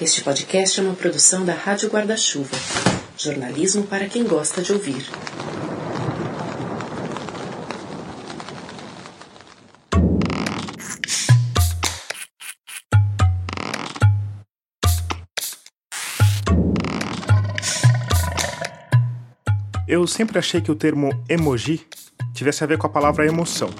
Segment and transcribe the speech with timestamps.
[0.00, 2.56] Este podcast é uma produção da Rádio Guarda-Chuva.
[3.16, 5.04] Jornalismo para quem gosta de ouvir.
[19.88, 21.84] Eu sempre achei que o termo emoji
[22.32, 23.70] tivesse a ver com a palavra emoção.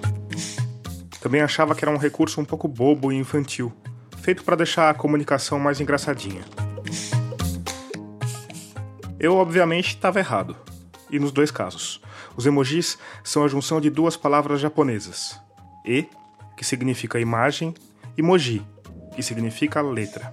[1.21, 3.73] Também achava que era um recurso um pouco bobo e infantil,
[4.29, 6.45] feito para deixar a comunicação mais engraçadinha.
[9.19, 10.55] Eu, obviamente, estava errado.
[11.11, 11.99] E nos dois casos.
[12.37, 15.41] Os emojis são a junção de duas palavras japonesas:
[15.83, 16.07] e,
[16.59, 17.73] que significa imagem,
[18.19, 18.63] e moji,
[19.17, 20.31] que significa letra.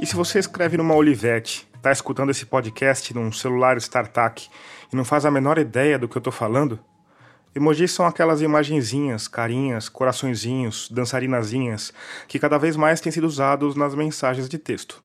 [0.00, 4.48] E se você escreve numa Olivetti, está escutando esse podcast num celular StarTAC
[4.90, 6.80] e não faz a menor ideia do que eu estou falando,
[7.54, 11.92] emojis são aquelas imagenzinhas, carinhas, coraçõezinhos, dançarinazinhas
[12.26, 15.02] que cada vez mais têm sido usados nas mensagens de texto.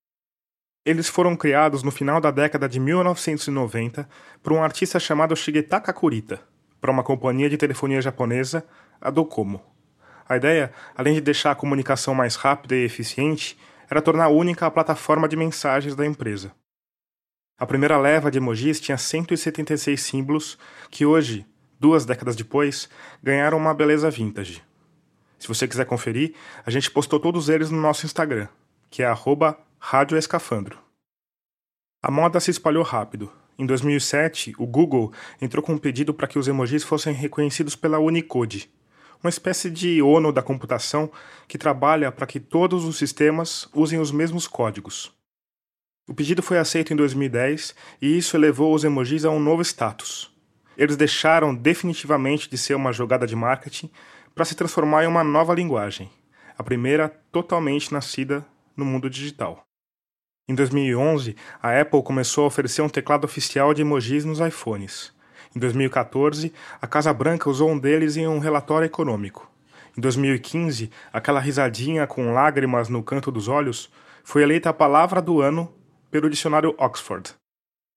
[0.85, 4.09] Eles foram criados no final da década de 1990
[4.41, 6.41] por um artista chamado Shigetaka Kurita,
[6.81, 8.65] para uma companhia de telefonia japonesa,
[8.99, 9.61] a Docomo.
[10.27, 13.57] A ideia, além de deixar a comunicação mais rápida e eficiente,
[13.89, 16.51] era tornar única a plataforma de mensagens da empresa.
[17.57, 20.57] A primeira leva de emojis tinha 176 símbolos
[20.89, 21.45] que hoje,
[21.79, 22.89] duas décadas depois,
[23.23, 24.61] ganharam uma beleza vintage.
[25.37, 26.33] Se você quiser conferir,
[26.65, 28.47] a gente postou todos eles no nosso Instagram,
[28.89, 29.11] que é
[29.79, 30.77] @radioescafandro.
[32.03, 33.31] A moda se espalhou rápido.
[33.57, 37.99] Em 2007, o Google entrou com um pedido para que os emojis fossem reconhecidos pela
[37.99, 38.71] Unicode,
[39.21, 41.11] uma espécie de ONU da computação
[41.47, 45.11] que trabalha para que todos os sistemas usem os mesmos códigos.
[46.07, 50.31] O pedido foi aceito em 2010 e isso elevou os emojis a um novo status.
[50.79, 53.91] Eles deixaram definitivamente de ser uma jogada de marketing
[54.33, 56.09] para se transformar em uma nova linguagem,
[56.57, 58.45] a primeira totalmente nascida
[58.77, 59.61] no mundo digital.
[60.47, 65.11] Em 2011, a Apple começou a oferecer um teclado oficial de emojis nos iPhones.
[65.53, 69.51] Em 2014, a Casa Branca usou um deles em um relatório econômico.
[69.97, 73.91] Em 2015, aquela risadinha com lágrimas no canto dos olhos
[74.23, 75.69] foi eleita a palavra do ano
[76.09, 77.33] pelo dicionário Oxford.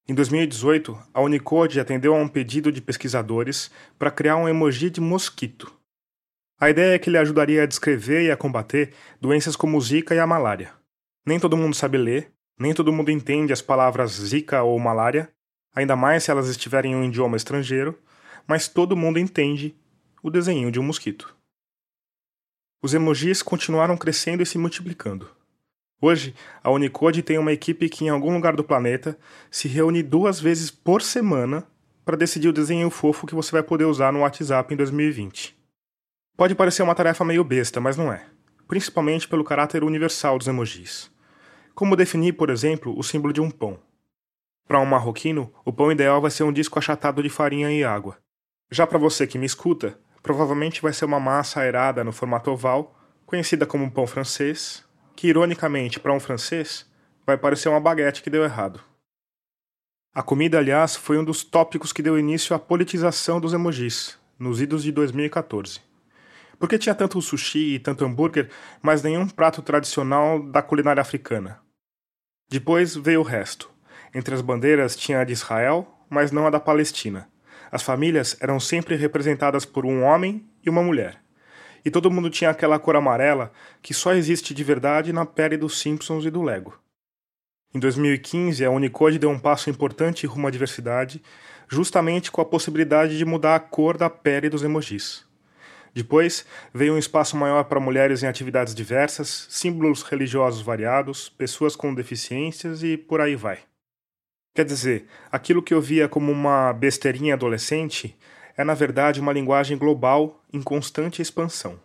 [0.08, 5.00] Em 2018, a Unicode atendeu a um pedido de pesquisadores para criar um emoji de
[5.00, 5.72] mosquito.
[6.58, 10.18] A ideia é que ele ajudaria a descrever e a combater doenças como Zika e
[10.18, 10.72] a malária.
[11.24, 15.32] Nem todo mundo sabe ler, nem todo mundo entende as palavras Zika ou malária,
[15.72, 17.96] ainda mais se elas estiverem em um idioma estrangeiro,
[18.44, 19.76] mas todo mundo entende
[20.20, 21.36] o desenho de um mosquito.
[22.82, 25.30] Os emojis continuaram crescendo e se multiplicando.
[26.04, 29.16] Hoje, a Unicode tem uma equipe que, em algum lugar do planeta,
[29.48, 31.64] se reúne duas vezes por semana
[32.04, 35.56] para decidir o desenho fofo que você vai poder usar no WhatsApp em 2020.
[36.36, 38.26] Pode parecer uma tarefa meio besta, mas não é,
[38.66, 41.08] principalmente pelo caráter universal dos emojis.
[41.72, 43.78] Como definir, por exemplo, o símbolo de um pão?
[44.66, 48.18] Para um marroquino, o pão ideal vai ser um disco achatado de farinha e água.
[48.72, 52.98] Já para você que me escuta, provavelmente vai ser uma massa aerada no formato oval,
[53.24, 56.90] conhecida como pão francês, que ironicamente para um francês
[57.26, 58.80] vai parecer uma baguete que deu errado.
[60.14, 64.60] A comida, aliás, foi um dos tópicos que deu início à politização dos emojis, nos
[64.60, 65.80] idos de 2014.
[66.58, 68.50] Porque tinha tanto sushi e tanto hambúrguer,
[68.82, 71.60] mas nenhum prato tradicional da culinária africana.
[72.50, 73.70] Depois veio o resto.
[74.14, 77.28] Entre as bandeiras tinha a de Israel, mas não a da Palestina.
[77.70, 81.22] As famílias eram sempre representadas por um homem e uma mulher
[81.84, 85.78] e todo mundo tinha aquela cor amarela que só existe de verdade na pele dos
[85.80, 86.78] Simpsons e do Lego.
[87.74, 91.22] Em 2015, a Unicode deu um passo importante rumo à diversidade,
[91.68, 95.24] justamente com a possibilidade de mudar a cor da pele dos emojis.
[95.94, 101.94] Depois, veio um espaço maior para mulheres em atividades diversas, símbolos religiosos variados, pessoas com
[101.94, 103.58] deficiências e por aí vai.
[104.54, 108.16] Quer dizer, aquilo que eu via como uma besteirinha adolescente
[108.56, 111.78] é, na verdade, uma linguagem global em constante expansão.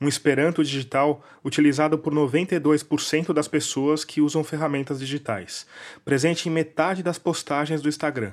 [0.00, 5.66] Um Esperanto digital utilizado por 92% das pessoas que usam ferramentas digitais,
[6.04, 8.32] presente em metade das postagens do Instagram.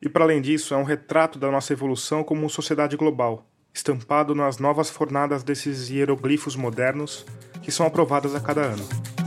[0.00, 4.58] E, para além disso, é um retrato da nossa evolução como sociedade global, estampado nas
[4.58, 7.26] novas fornadas desses hieroglifos modernos
[7.62, 9.17] que são aprovadas a cada ano.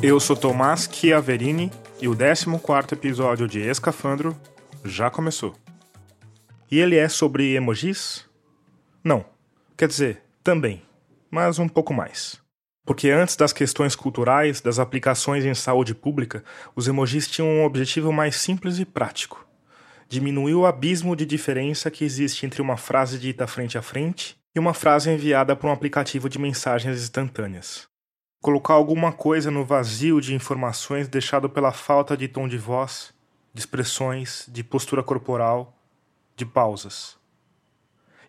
[0.00, 2.46] Eu sou Tomás Chiaverini e o 14
[2.92, 4.40] episódio de Escafandro
[4.84, 5.56] já começou.
[6.70, 8.24] E ele é sobre emojis?
[9.02, 9.24] Não.
[9.76, 10.82] Quer dizer, também,
[11.28, 12.40] mas um pouco mais.
[12.86, 16.44] Porque antes das questões culturais, das aplicações em saúde pública,
[16.76, 19.44] os emojis tinham um objetivo mais simples e prático:
[20.08, 24.60] diminuir o abismo de diferença que existe entre uma frase dita frente a frente e
[24.60, 27.88] uma frase enviada por um aplicativo de mensagens instantâneas.
[28.40, 33.12] Colocar alguma coisa no vazio de informações deixado pela falta de tom de voz,
[33.52, 35.76] de expressões, de postura corporal,
[36.36, 37.18] de pausas.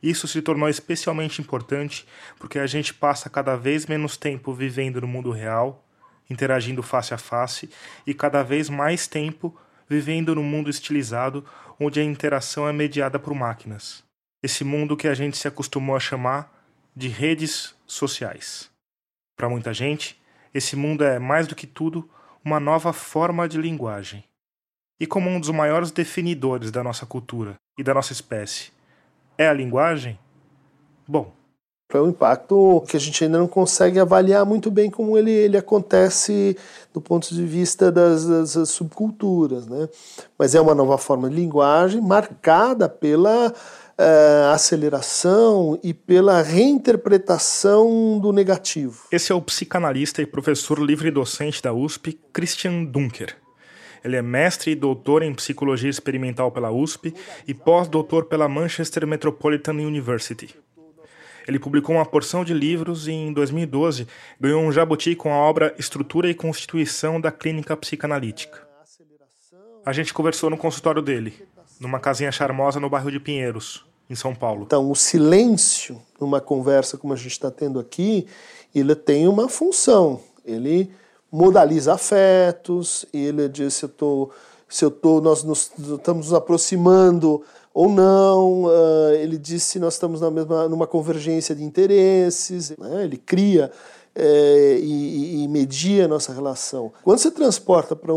[0.01, 2.07] Isso se tornou especialmente importante
[2.39, 5.85] porque a gente passa cada vez menos tempo vivendo no mundo real,
[6.27, 7.69] interagindo face a face,
[8.07, 9.55] e cada vez mais tempo
[9.87, 11.45] vivendo no mundo estilizado
[11.79, 14.03] onde a interação é mediada por máquinas.
[14.41, 16.51] Esse mundo que a gente se acostumou a chamar
[16.95, 18.68] de redes sociais.
[19.39, 20.21] Para muita gente,
[20.53, 22.09] esse mundo é, mais do que tudo,
[22.43, 24.21] uma nova forma de linguagem.
[24.99, 28.73] E como um dos maiores definidores da nossa cultura e da nossa espécie
[29.37, 30.19] é a linguagem,
[31.07, 31.31] bom.
[31.93, 35.57] É um impacto que a gente ainda não consegue avaliar muito bem como ele, ele
[35.57, 36.57] acontece
[36.93, 39.65] do ponto de vista das, das subculturas.
[39.65, 39.87] Né?
[40.37, 43.53] Mas é uma nova forma de linguagem marcada pela
[43.99, 49.03] uh, aceleração e pela reinterpretação do negativo.
[49.11, 53.35] Esse é o psicanalista e professor livre docente da USP, Christian Dunker.
[54.01, 57.13] Ele é mestre e doutor em psicologia experimental pela USP
[57.45, 60.55] e pós-doutor pela Manchester Metropolitan University.
[61.45, 64.07] Ele publicou uma porção de livros e, em 2012,
[64.39, 68.65] ganhou um jabuti com a obra Estrutura e Constituição da Clínica Psicanalítica.
[69.85, 71.33] A gente conversou no consultório dele,
[71.79, 74.63] numa casinha charmosa no bairro de Pinheiros, em São Paulo.
[74.63, 78.27] Então, o silêncio numa conversa como a gente está tendo aqui,
[78.73, 80.19] ele tem uma função.
[80.43, 80.91] Ele
[81.31, 84.29] modaliza afetos, ele diz se eu tô,
[84.67, 89.93] se eu tô, nós nos, estamos nos aproximando ou não, uh, ele diz se nós
[89.93, 93.03] estamos na mesma, numa convergência de interesses, né?
[93.03, 93.71] ele cria
[94.15, 96.91] é, e, e, media a nossa relação.
[97.03, 98.13] Quando você transporta para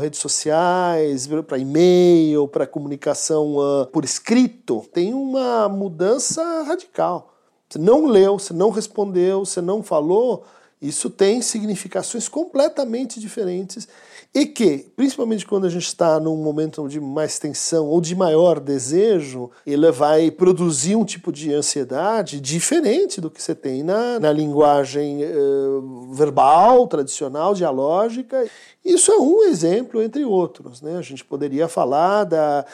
[0.00, 7.34] redes sociais, para e-mail, para comunicação uh, por escrito, tem uma mudança radical.
[7.68, 10.44] Você não leu, você não respondeu, você não falou,
[10.80, 13.86] isso tem significações completamente diferentes
[14.32, 18.60] e que, principalmente quando a gente está num momento de mais tensão ou de maior
[18.60, 24.32] desejo, ele vai produzir um tipo de ansiedade diferente do que você tem na, na
[24.32, 28.48] linguagem uh, verbal, tradicional, dialógica.
[28.82, 30.80] Isso é um exemplo entre outros.
[30.80, 30.96] Né?
[30.96, 32.64] A gente poderia falar da,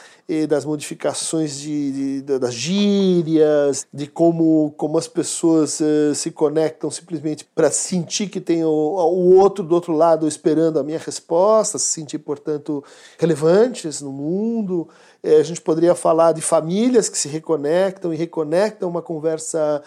[0.47, 7.43] das modificações de, de, das gírias, de como, como as pessoas uh, se conectam simplesmente
[7.43, 11.87] para sentir que tem o, o outro do outro lado esperando a minha resposta, se
[11.87, 12.81] sentir, portanto,
[13.17, 14.87] relevantes no mundo.
[15.23, 19.81] É, a gente poderia falar de famílias que se reconectam e reconectam uma conversa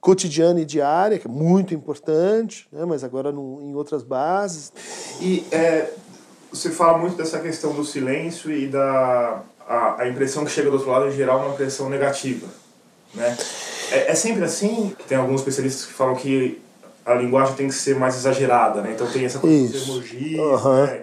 [0.00, 2.84] cotidiana e diária, que é muito importante, né?
[2.84, 4.72] mas agora no, em outras bases.
[5.20, 5.90] E é,
[6.52, 10.76] você fala muito dessa questão do silêncio e da a, a impressão que chega do
[10.76, 12.46] outro lado, em geral, é uma impressão negativa.
[13.14, 13.36] Né?
[13.90, 14.94] É, é sempre assim?
[15.08, 16.60] Tem alguns especialistas que falam que
[17.04, 18.92] a linguagem tem que ser mais exagerada, né?
[18.94, 20.86] Então tem essa coisa dos emojis, uhum.
[20.86, 21.02] né?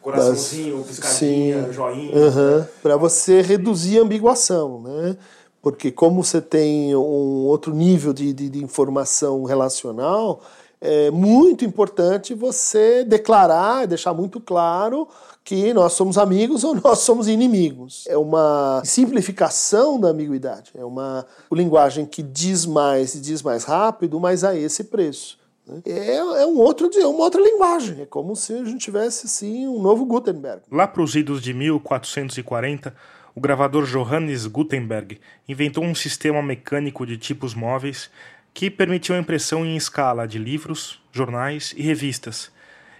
[0.00, 1.72] Coraçãozinho, das, piscadinha, sim.
[1.72, 2.16] joinha.
[2.16, 2.64] Uhum.
[2.82, 5.16] Para você reduzir a ambiguação, né?
[5.62, 10.40] Porque como você tem um outro nível de, de, de informação relacional,
[10.80, 15.06] é muito importante você declarar, deixar muito claro
[15.44, 18.04] que nós somos amigos ou nós somos inimigos.
[18.08, 24.18] É uma simplificação da ambiguidade, é uma linguagem que diz mais e diz mais rápido,
[24.18, 25.39] mas a esse preço.
[25.70, 25.82] Né?
[25.86, 29.66] É, é um outro, é uma outra linguagem, é como se a gente tivesse assim,
[29.66, 30.62] um novo Gutenberg.
[30.70, 32.94] Lá para os idos de 1440,
[33.34, 38.10] o gravador Johannes Gutenberg inventou um sistema mecânico de tipos móveis
[38.52, 42.50] que permitiu a impressão em escala de livros, jornais e revistas,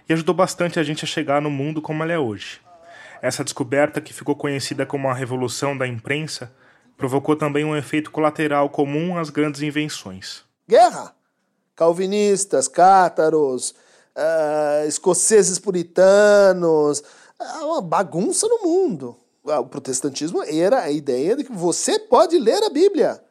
[0.07, 2.61] e ajudou bastante a gente a chegar no mundo como ele é hoje.
[3.21, 6.51] Essa descoberta, que ficou conhecida como a revolução da imprensa,
[6.97, 10.43] provocou também um efeito colateral comum às grandes invenções.
[10.67, 11.13] Guerra!
[11.75, 13.73] Calvinistas, cátaros,
[14.15, 17.03] uh, escoceses puritanos,
[17.39, 19.15] é uma bagunça no mundo.
[19.43, 23.21] O protestantismo era a ideia de que você pode ler a Bíblia.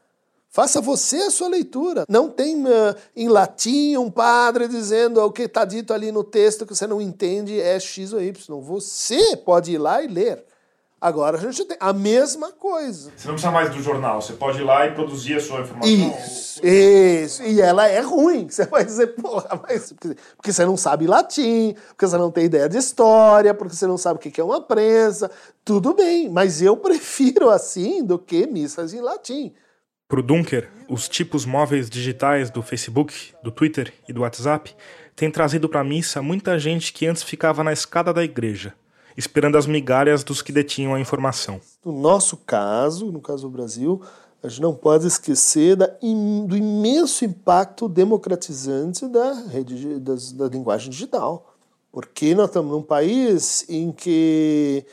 [0.49, 2.05] Faça você a sua leitura.
[2.09, 6.67] Não tem uh, em latim um padre dizendo o que está dito ali no texto
[6.67, 8.61] que você não entende é X ou Y.
[8.61, 10.45] Você pode ir lá e ler.
[11.01, 13.11] Agora a gente tem a mesma coisa.
[13.17, 15.91] Você não precisa mais do jornal, você pode ir lá e produzir a sua informação.
[15.91, 17.43] Isso, isso.
[17.43, 18.47] E ela é ruim.
[18.51, 19.95] Você vai dizer, porra, mas.
[20.37, 23.97] Porque você não sabe latim, porque você não tem ideia de história, porque você não
[23.97, 25.31] sabe o que é uma prensa.
[25.65, 29.55] Tudo bem, mas eu prefiro assim do que missas em latim.
[30.07, 34.77] Para o Dunker, os tipos móveis digitais do Facebook, do Twitter e do WhatsApp
[35.17, 38.75] têm trazido para a missa muita gente que antes ficava na escada da igreja
[39.17, 41.61] esperando as migalhas dos que detinham a informação.
[41.85, 44.03] No nosso caso, no caso do Brasil,
[44.43, 50.91] a gente não pode esquecer da, do imenso impacto democratizante da rede das, da linguagem
[50.91, 51.55] digital.
[51.93, 54.87] Porque nós estamos num país em que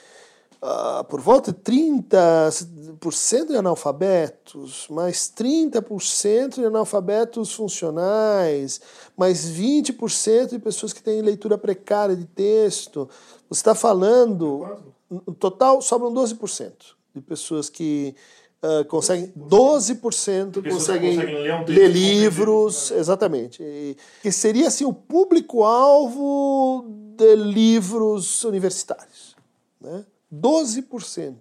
[0.61, 8.81] uh, por volta de 30% de analfabetos, mais 30% de analfabetos funcionais,
[9.15, 13.09] mais 20% de pessoas que têm leitura precária de texto.
[13.49, 14.77] Você está falando,
[15.09, 16.71] no total sobram 12%
[17.15, 18.15] de pessoas que
[18.61, 23.63] uh, conseguem 12% conseguem, ler, um ler livros, exatamente.
[23.63, 26.85] E, que seria assim o público-alvo
[27.15, 29.35] de livros universitários.
[29.79, 30.05] Né?
[30.33, 31.35] 12%.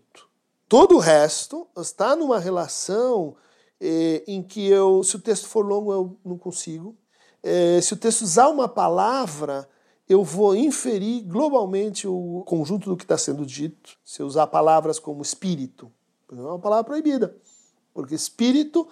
[0.68, 3.36] Todo o resto está numa relação
[3.80, 6.96] eh, em que eu, se o texto for longo, eu não consigo.
[7.42, 9.68] Eh, se o texto usar uma palavra,
[10.08, 13.96] eu vou inferir globalmente o conjunto do que está sendo dito.
[14.04, 15.90] Se eu usar palavras como espírito,
[16.30, 17.36] é uma palavra proibida,
[17.92, 18.86] porque espírito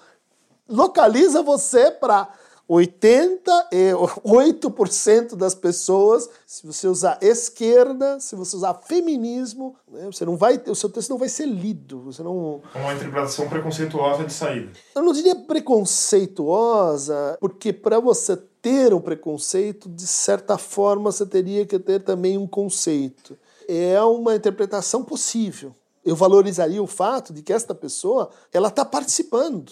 [0.69, 2.33] localiza você para
[2.69, 10.61] 88% das pessoas, se você usar esquerda, se você usar feminismo, né, você não vai,
[10.67, 12.01] o seu texto não vai ser lido.
[12.03, 12.63] Você não.
[12.75, 14.73] É uma interpretação preconceituosa de saída.
[14.95, 21.67] Eu não diria preconceituosa, porque para você ter um preconceito, de certa forma você teria
[21.67, 23.37] que ter também um conceito.
[23.69, 25.75] É uma interpretação possível.
[26.03, 29.71] Eu valorizaria o fato de que esta pessoa ela está participando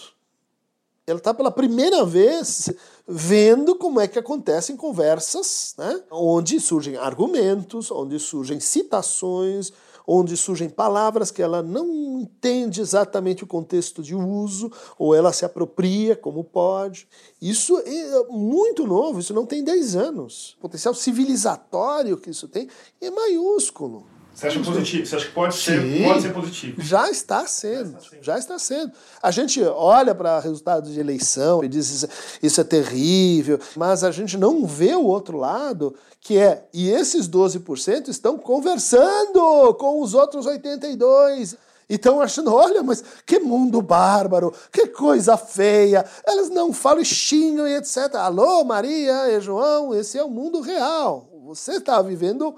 [1.06, 2.72] ela está pela primeira vez
[3.06, 6.00] vendo como é que acontecem conversas, né?
[6.10, 9.72] onde surgem argumentos, onde surgem citações,
[10.06, 15.44] onde surgem palavras que ela não entende exatamente o contexto de uso, ou ela se
[15.44, 17.08] apropria como pode.
[17.40, 20.54] Isso é muito novo, isso não tem 10 anos.
[20.58, 22.68] O potencial civilizatório que isso tem
[23.00, 24.11] é maiúsculo.
[24.34, 25.06] Você acha positivo?
[25.06, 26.82] Você acha que pode ser, pode ser positivo?
[26.82, 28.92] Já está sendo, já está sendo.
[29.22, 32.08] A gente olha para resultados de eleição e diz isso,
[32.42, 37.28] isso é terrível, mas a gente não vê o outro lado, que é, e esses
[37.28, 41.56] 12% estão conversando com os outros 82%.
[41.90, 46.06] E estão achando, olha, mas que mundo bárbaro, que coisa feia.
[46.24, 48.14] Elas não falam xingam e etc.
[48.14, 51.28] Alô, Maria e João, esse é o mundo real.
[51.44, 52.56] Você está vivendo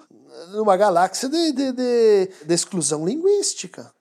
[0.52, 3.92] numa galáxia de, de, de, de exclusão linguística.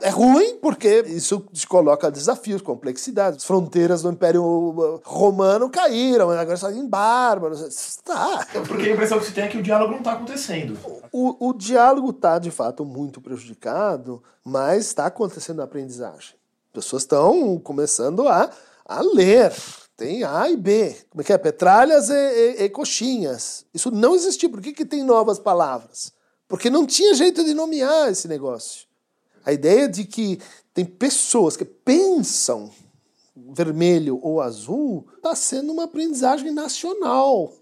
[0.00, 3.38] É ruim porque isso coloca desafios, complexidades.
[3.38, 7.98] As fronteiras do Império Romano caíram, agora só em bárbaros.
[8.04, 8.46] Tá.
[8.66, 10.76] Porque a impressão que se tem é que o diálogo não está acontecendo.
[11.12, 16.34] O, o diálogo está, de fato, muito prejudicado, mas está acontecendo a aprendizagem.
[16.72, 18.50] Pessoas estão começando a,
[18.84, 19.52] a ler
[19.96, 20.96] tem A e B.
[21.10, 21.38] Como é que é?
[21.38, 23.64] Petralhas e, e, e coxinhas.
[23.72, 24.48] Isso não existia.
[24.48, 26.12] Por que, que tem novas palavras?
[26.48, 28.86] Porque não tinha jeito de nomear esse negócio.
[29.44, 30.40] A ideia de que
[30.72, 32.70] tem pessoas que pensam
[33.36, 37.52] vermelho ou azul está sendo uma aprendizagem nacional.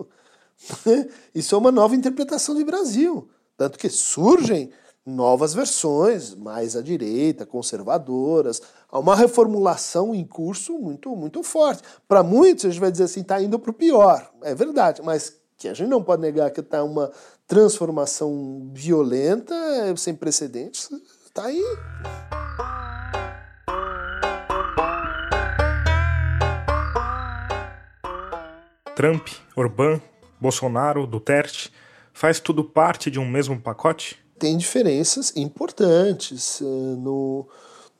[1.34, 3.28] Isso é uma nova interpretação de Brasil.
[3.56, 4.70] Tanto que surgem
[5.04, 8.62] novas versões, mais à direita, conservadoras.
[8.92, 11.82] Há uma reformulação em curso muito, muito forte.
[12.06, 14.30] Para muitos, a gente vai dizer assim, está indo para o pior.
[14.42, 17.10] É verdade, mas que a gente não pode negar que está uma
[17.46, 19.54] transformação violenta,
[19.96, 20.90] sem precedentes,
[21.24, 21.64] está aí.
[28.94, 30.02] Trump, Orbán,
[30.38, 31.72] Bolsonaro, Duterte,
[32.12, 34.22] faz tudo parte de um mesmo pacote?
[34.42, 37.46] tem diferenças importantes eh, no,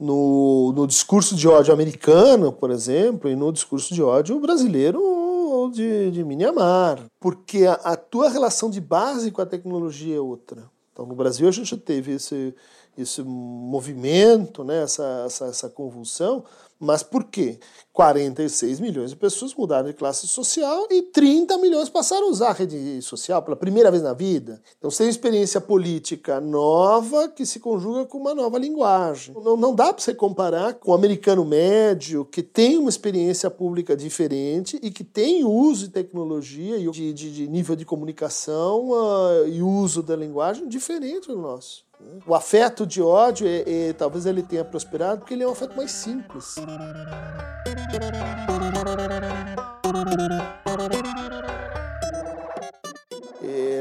[0.02, 5.70] no, no discurso de ódio americano, por exemplo, e no discurso de ódio brasileiro ou
[5.70, 7.04] de, de Myanmar.
[7.20, 10.68] Porque a, a tua relação de base com a tecnologia é outra.
[10.92, 12.52] Então, no Brasil, a gente teve esse,
[12.98, 16.44] esse movimento, né, essa, essa, essa convulsão,
[16.82, 17.58] mas por quê?
[17.92, 22.52] 46 milhões de pessoas mudaram de classe social e 30 milhões passaram a usar a
[22.52, 24.60] rede social pela primeira vez na vida.
[24.78, 29.34] Então você tem uma experiência política nova que se conjuga com uma nova linguagem.
[29.44, 33.96] Não, não dá para você comparar com o americano médio, que tem uma experiência pública
[33.96, 39.46] diferente e que tem uso de tecnologia e de, de, de nível de comunicação uh,
[39.46, 41.84] e uso da linguagem diferente do nosso.
[42.26, 45.76] O afeto de ódio, é, é, talvez ele tenha prosperado porque ele é um afeto
[45.76, 46.56] mais simples.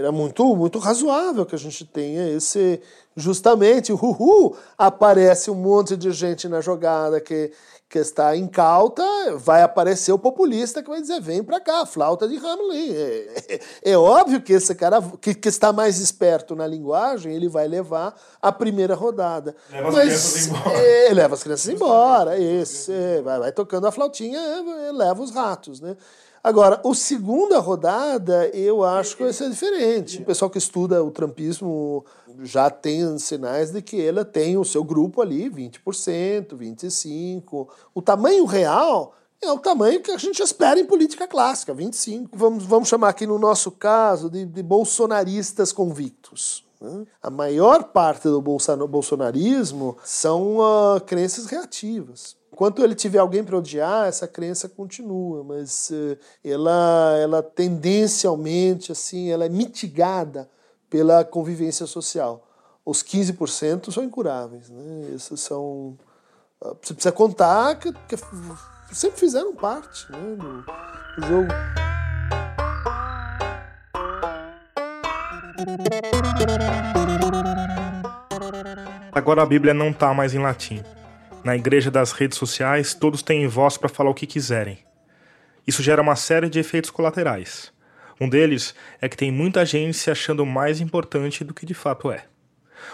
[0.01, 2.81] Era muito, muito razoável que a gente tenha esse.
[3.15, 7.51] Justamente, uhul, aparece um monte de gente na jogada que,
[7.91, 9.03] que está incauta,
[9.36, 12.93] vai aparecer o populista que vai dizer: vem para cá, flauta de Hamlin.
[12.93, 17.50] É, é, é, óbvio que esse cara que, que, está mais esperto na linguagem, ele
[17.50, 19.53] vai levar a primeira rodada.
[19.69, 20.77] Leva Mas, as crianças embora.
[20.77, 22.91] É, leva as crianças embora, isso.
[22.93, 25.98] É, vai, vai tocando a flautinha, é, leva os ratos, né?
[26.43, 30.21] Agora, o segunda rodada, eu acho que vai ser diferente.
[30.21, 32.03] O pessoal que estuda o trampismo
[32.43, 37.67] já tem sinais de que ela tem o seu grupo ali, 20%, 25%.
[37.93, 42.29] O tamanho real é o tamanho que a gente espera em política clássica, 25%.
[42.31, 46.63] Vamos, vamos chamar aqui no nosso caso de, de bolsonaristas convictos.
[46.79, 47.05] Né?
[47.21, 52.35] A maior parte do bolsonarismo são uh, crenças reativas.
[52.53, 59.31] Enquanto ele tiver alguém para odiar, essa crença continua, mas uh, ela, ela tendencialmente assim,
[59.31, 60.50] ela é mitigada
[60.91, 62.45] pela convivência social.
[62.86, 64.69] Os 15% são incuráveis.
[64.69, 65.13] Né?
[65.15, 65.98] Esses são.
[66.62, 68.17] Uh, você precisa contar que, que
[68.91, 70.62] sempre fizeram parte né, do,
[71.17, 71.48] do jogo.
[79.13, 80.83] Agora a Bíblia não está mais em latim.
[81.43, 84.79] Na igreja das redes sociais, todos têm voz para falar o que quiserem.
[85.65, 87.71] Isso gera uma série de efeitos colaterais.
[88.21, 92.11] Um deles é que tem muita gente se achando mais importante do que de fato
[92.11, 92.25] é.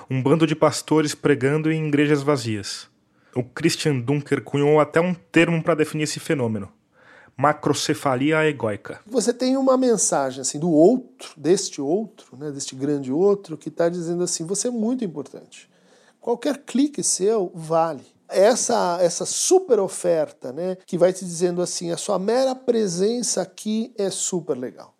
[0.09, 2.87] Um bando de pastores pregando em igrejas vazias.
[3.35, 6.71] O Christian Dunker cunhou até um termo para definir esse fenômeno:
[7.35, 9.01] macrocefalia egóica.
[9.05, 13.89] Você tem uma mensagem assim do outro, deste outro, né, deste grande outro, que está
[13.89, 15.69] dizendo assim: você é muito importante.
[16.21, 21.97] Qualquer clique seu vale essa essa super oferta, né, que vai te dizendo assim, a
[21.97, 24.96] sua mera presença aqui é super legal.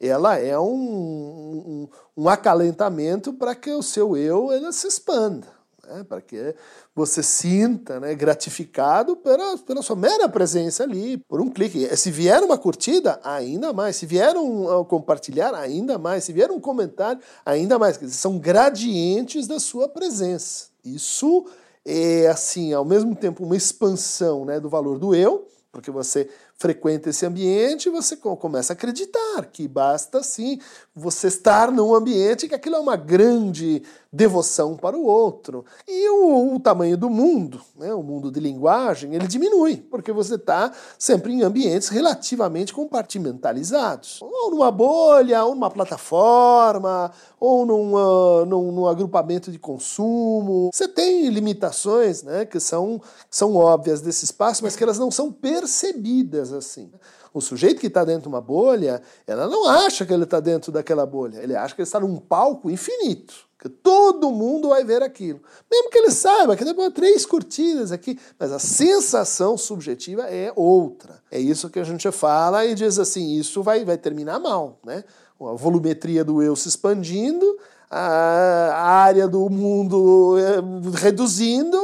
[0.00, 6.04] Ela é um, um, um acalentamento para que o seu eu ele se expanda né,
[6.04, 6.54] para que
[6.94, 11.96] você sinta né, gratificado pela, pela sua mera presença ali, por um clique.
[11.96, 13.96] Se vier uma curtida, ainda mais.
[13.96, 16.24] Se vier um, compartilhar, ainda mais.
[16.24, 17.98] Se vier um comentário, ainda mais.
[17.98, 20.66] Dizer, são gradientes da sua presença.
[20.84, 21.46] Isso
[21.84, 26.28] é, assim, ao mesmo tempo, uma expansão né, do valor do eu, porque você
[26.58, 30.58] frequenta esse ambiente, você começa a acreditar que basta sim
[30.94, 33.80] você estar num ambiente que aquilo é uma grande
[34.12, 35.64] devoção para o outro.
[35.86, 40.34] E o, o tamanho do mundo, né, o mundo de linguagem, ele diminui, porque você
[40.34, 44.20] está sempre em ambientes relativamente compartimentalizados.
[44.20, 50.70] Ou numa bolha, ou numa plataforma, ou num, uh, num, num agrupamento de consumo.
[50.72, 55.32] Você tem limitações né, que são, são óbvias desse espaço, mas que elas não são
[55.32, 56.90] percebidas assim.
[57.32, 60.72] O sujeito que está dentro de uma bolha, ela não acha que ele está dentro
[60.72, 65.02] daquela bolha, ele acha que ele está num palco infinito que todo mundo vai ver
[65.02, 65.40] aquilo.
[65.70, 71.20] Mesmo que ele saiba que depois três curtidas aqui, mas a sensação subjetiva é outra.
[71.30, 75.02] É isso que a gente fala e diz assim, isso vai, vai terminar mal, né?
[75.40, 77.58] A volumetria do eu se expandindo,
[77.90, 81.78] a área do mundo eh, reduzindo,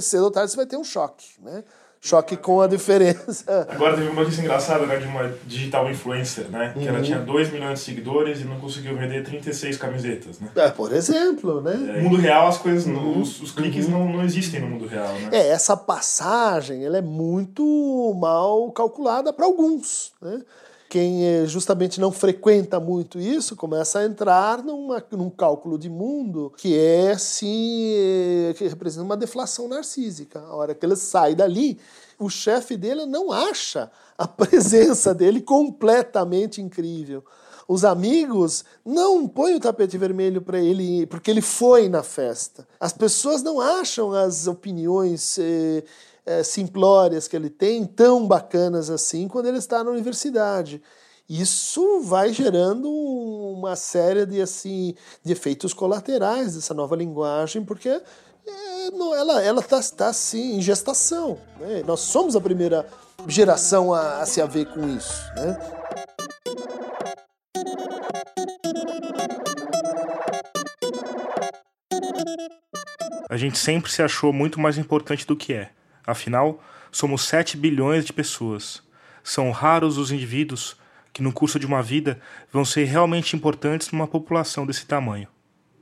[0.00, 1.62] cedo ou tarde você vai ter um choque, né?
[2.00, 3.68] choque com a diferença.
[3.70, 6.72] Agora teve uma notícia engraçada né, de uma digital influencer, né?
[6.76, 7.04] Que ela uhum.
[7.04, 10.48] tinha 2 milhões de seguidores e não conseguiu vender 36 camisetas, né?
[10.56, 11.74] É, por exemplo, né?
[11.74, 13.20] No mundo real as coisas, uhum.
[13.20, 13.92] os, os, cliques uhum.
[13.92, 15.28] não, não existem no mundo real, né?
[15.32, 20.40] É, essa passagem, ela é muito mal calculada para alguns, né?
[20.90, 26.52] Quem eh, justamente não frequenta muito isso começa a entrar numa, num cálculo de mundo
[26.56, 30.40] que é assim, eh, que representa uma deflação narcísica.
[30.40, 31.78] A hora que ele sai dali,
[32.18, 37.24] o chefe dele não acha a presença dele completamente incrível.
[37.68, 42.66] Os amigos não põem o tapete vermelho para ele porque ele foi na festa.
[42.80, 45.84] As pessoas não acham as opiniões eh,
[46.24, 50.82] é, simplórias que ele tem, tão bacanas assim, quando ele está na universidade.
[51.28, 58.90] Isso vai gerando uma série de, assim, de efeitos colaterais dessa nova linguagem, porque é,
[58.92, 61.38] não, ela está tá, assim, em gestação.
[61.60, 61.84] Né?
[61.86, 62.84] Nós somos a primeira
[63.28, 65.22] geração a, a se haver com isso.
[65.36, 65.56] Né?
[73.28, 75.70] A gente sempre se achou muito mais importante do que é.
[76.06, 78.82] Afinal, somos 7 bilhões de pessoas.
[79.22, 80.76] São raros os indivíduos
[81.12, 82.20] que, no curso de uma vida,
[82.52, 85.28] vão ser realmente importantes numa população desse tamanho.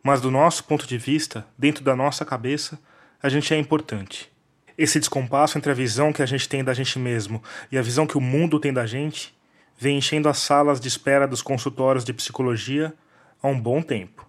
[0.02, 2.78] Mas, do nosso ponto de vista, dentro da nossa cabeça,
[3.22, 4.31] a gente é importante.
[4.76, 8.07] Esse descompasso entre a visão que a gente tem da gente mesmo e a visão
[8.07, 9.37] que o mundo tem da gente
[9.76, 12.92] vem enchendo as salas de espera dos consultórios de psicologia,
[13.40, 14.28] há um bom tempo.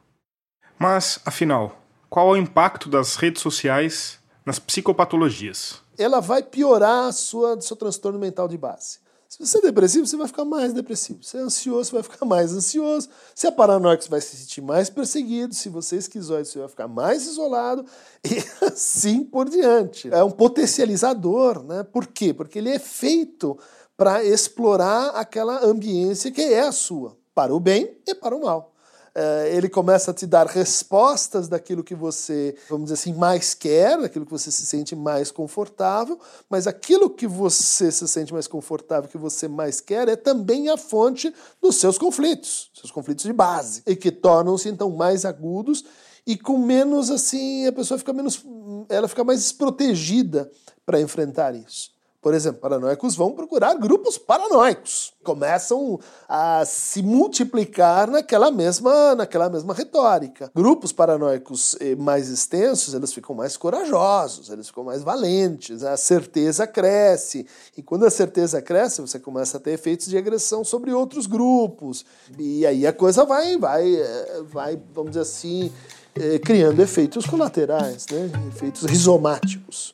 [0.77, 4.18] Mas, afinal, qual é o impacto das redes sociais
[4.49, 5.75] nas psicopatologias?
[5.95, 8.97] Ela vai piorar a sua seu transtorno mental de base.
[9.27, 11.21] Se você é depressivo, você vai ficar mais depressivo.
[11.21, 13.07] Se é ansioso, você vai ficar mais ansioso.
[13.35, 15.53] Se é paranoico, você vai se sentir mais perseguido.
[15.53, 17.85] Se você é esquizoide, você vai ficar mais isolado.
[18.25, 20.11] E assim por diante.
[20.11, 21.83] É um potencializador, né?
[21.83, 22.33] Por quê?
[22.33, 23.55] Porque ele é feito
[23.95, 28.73] para explorar aquela ambiência que é a sua, para o bem e para o mal.
[29.21, 33.99] É, ele começa a te dar respostas daquilo que você, vamos dizer assim, mais quer,
[33.99, 36.17] daquilo que você se sente mais confortável,
[36.49, 40.77] mas aquilo que você se sente mais confortável, que você mais quer, é também a
[40.77, 45.83] fonte dos seus conflitos, seus conflitos de base, e que tornam-se então mais agudos
[46.25, 48.41] e com menos assim, a pessoa fica menos,
[48.87, 50.49] ela fica mais desprotegida
[50.85, 51.91] para enfrentar isso.
[52.21, 55.13] Por exemplo, paranoicos vão procurar grupos paranoicos.
[55.23, 60.51] Começam a se multiplicar naquela mesma, naquela mesma retórica.
[60.53, 66.67] Grupos paranoicos eh, mais extensos, eles ficam mais corajosos, eles ficam mais valentes, a certeza
[66.67, 67.47] cresce.
[67.77, 72.05] E quando a certeza cresce, você começa a ter efeitos de agressão sobre outros grupos.
[72.37, 75.71] E aí a coisa vai, vai, eh, vai vamos dizer assim,
[76.15, 78.29] eh, criando efeitos colaterais, né?
[78.53, 79.93] efeitos rizomáticos.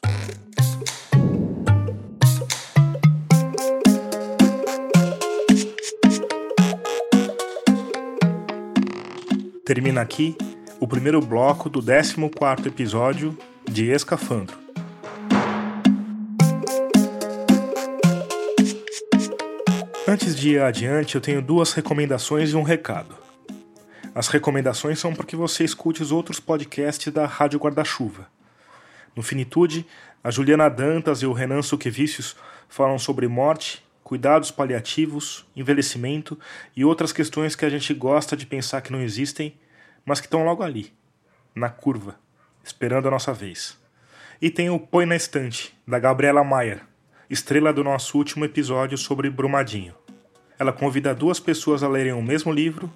[9.66, 10.38] Termina aqui
[10.80, 13.36] o primeiro bloco do 14 episódio
[13.68, 14.56] de Escafandro.
[20.08, 23.16] Antes de ir adiante, eu tenho duas recomendações e um recado.
[24.14, 28.28] As recomendações são para que você escute os outros podcasts da Rádio Guarda-Chuva.
[29.16, 29.84] No Finitude,
[30.24, 32.36] a Juliana Dantas e o Renan Suquevicius
[32.70, 36.38] falam sobre morte, cuidados paliativos, envelhecimento
[36.76, 39.58] e outras questões que a gente gosta de pensar que não existem,
[40.06, 40.94] mas que estão logo ali,
[41.56, 42.16] na curva,
[42.64, 43.76] esperando a nossa vez.
[44.40, 46.86] E tem o Põe na Estante, da Gabriela Maier,
[47.32, 49.96] estrela do nosso último episódio sobre Brumadinho.
[50.60, 52.94] Ela convida duas pessoas a lerem o mesmo livro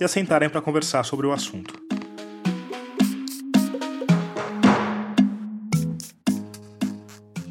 [0.00, 1.80] e a sentarem para conversar sobre o assunto.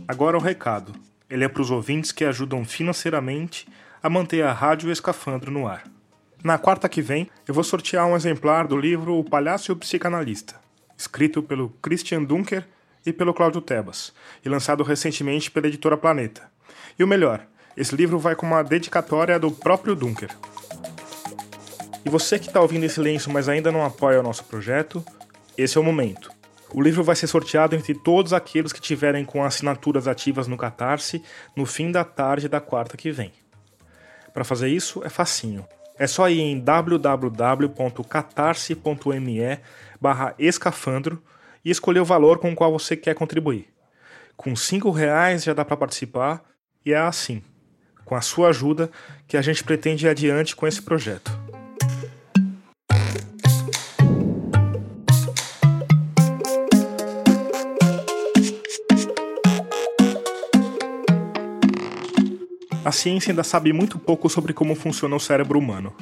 [0.06, 0.93] Agora o recado
[1.31, 3.65] ele é para os ouvintes que ajudam financeiramente
[4.03, 5.83] a manter a Rádio Escafandro no ar.
[6.43, 9.75] Na quarta que vem, eu vou sortear um exemplar do livro O Palhaço e o
[9.77, 10.55] Psicanalista,
[10.97, 12.67] escrito pelo Christian Dunker
[13.05, 14.13] e pelo Cláudio Tebas,
[14.43, 16.51] e lançado recentemente pela editora Planeta.
[16.99, 17.45] E o melhor,
[17.77, 20.35] esse livro vai com uma dedicatória do próprio Dunker.
[22.03, 25.05] E você que está ouvindo esse silêncio, mas ainda não apoia o nosso projeto,
[25.57, 26.40] esse é o momento.
[26.73, 31.21] O livro vai ser sorteado entre todos aqueles que tiverem com assinaturas ativas no Catarse
[31.55, 33.34] no fim da tarde da quarta que vem.
[34.34, 35.65] Para fazer isso é facinho.
[35.99, 39.60] É só ir em www.catarse.me
[39.99, 41.21] barra escafandro
[41.63, 43.67] e escolher o valor com o qual você quer contribuir.
[44.38, 46.41] Com cinco reais já dá para participar
[46.86, 47.43] e é assim,
[48.05, 48.89] com a sua ajuda,
[49.27, 51.40] que a gente pretende ir adiante com esse projeto.
[62.91, 65.95] A ciência ainda sabe muito pouco sobre como funciona o cérebro humano,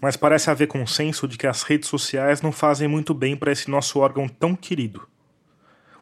[0.00, 3.70] mas parece haver consenso de que as redes sociais não fazem muito bem para esse
[3.70, 5.06] nosso órgão tão querido.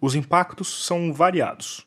[0.00, 1.86] Os impactos são variados.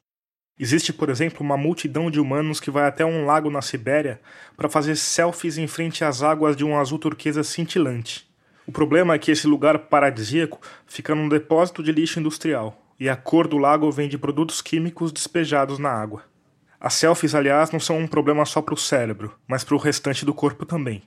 [0.60, 4.22] Existe, por exemplo, uma multidão de humanos que vai até um lago na Sibéria
[4.56, 8.30] para fazer selfies em frente às águas de um azul turquesa cintilante.
[8.68, 13.16] O problema é que esse lugar paradisíaco fica num depósito de lixo industrial, e a
[13.16, 16.37] cor do lago vem de produtos químicos despejados na água.
[16.80, 20.24] As selfies, aliás, não são um problema só para o cérebro, mas para o restante
[20.24, 21.02] do corpo também.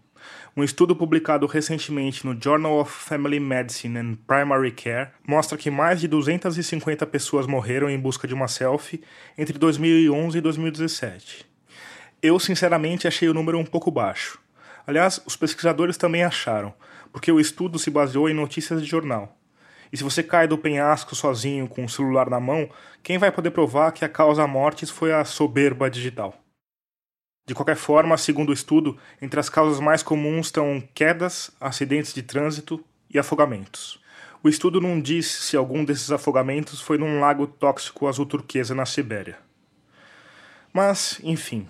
[0.57, 6.01] Um estudo publicado recentemente no Journal of Family Medicine and Primary Care mostra que mais
[6.01, 9.03] de 250 pessoas morreram em busca de uma selfie
[9.39, 11.47] entre 2011 e 2017.
[12.21, 14.41] Eu, sinceramente, achei o número um pouco baixo.
[14.85, 16.75] Aliás, os pesquisadores também acharam,
[17.13, 19.40] porque o estudo se baseou em notícias de jornal.
[19.93, 22.69] E se você cai do penhasco sozinho com o celular na mão,
[23.03, 26.35] quem vai poder provar que a causa mortes foi a soberba digital?
[27.47, 32.23] De qualquer forma, segundo o estudo, entre as causas mais comuns estão quedas, acidentes de
[32.23, 34.01] trânsito e afogamentos.
[34.43, 38.87] O estudo não diz se algum desses afogamentos foi num lago tóxico azul turquesa na
[38.87, 39.39] Sibéria.
[40.73, 41.69] Mas, enfim,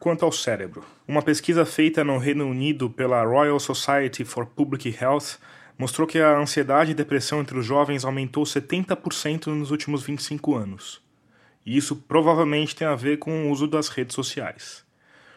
[0.00, 0.84] quanto ao cérebro.
[1.06, 5.38] Uma pesquisa feita no Reino Unido pela Royal Society for Public Health
[5.80, 11.00] mostrou que a ansiedade e depressão entre os jovens aumentou 70% nos últimos 25 anos.
[11.64, 14.84] E isso provavelmente tem a ver com o uso das redes sociais.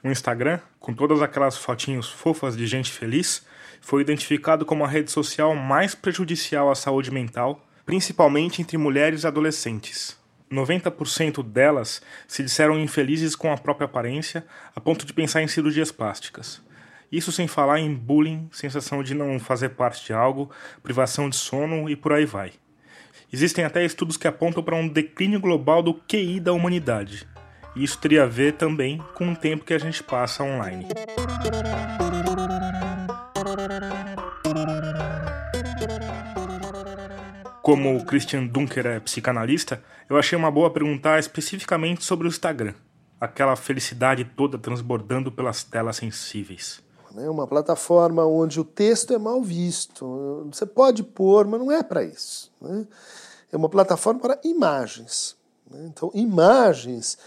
[0.03, 3.45] O Instagram, com todas aquelas fotinhos fofas de gente feliz,
[3.79, 9.27] foi identificado como a rede social mais prejudicial à saúde mental, principalmente entre mulheres e
[9.27, 10.19] adolescentes.
[10.51, 15.89] 90% delas se disseram infelizes com a própria aparência, a ponto de pensar em cirurgias
[15.89, 16.61] plásticas.
[17.13, 20.49] Isso sem falar em bullying, sensação de não fazer parte de algo,
[20.81, 22.53] privação de sono e por aí vai.
[23.31, 27.27] Existem até estudos que apontam para um declínio global do QI da humanidade.
[27.75, 30.87] E isso teria a ver também com o tempo que a gente passa online.
[37.61, 42.73] Como o Christian Dunker é psicanalista, eu achei uma boa perguntar especificamente sobre o Instagram.
[43.21, 46.81] Aquela felicidade toda transbordando pelas telas sensíveis.
[47.17, 50.47] É uma plataforma onde o texto é mal visto.
[50.51, 52.51] Você pode pôr, mas não é para isso.
[52.61, 52.87] Né?
[53.51, 55.35] É uma plataforma para imagens.
[55.69, 55.85] Né?
[55.87, 57.17] Então, imagens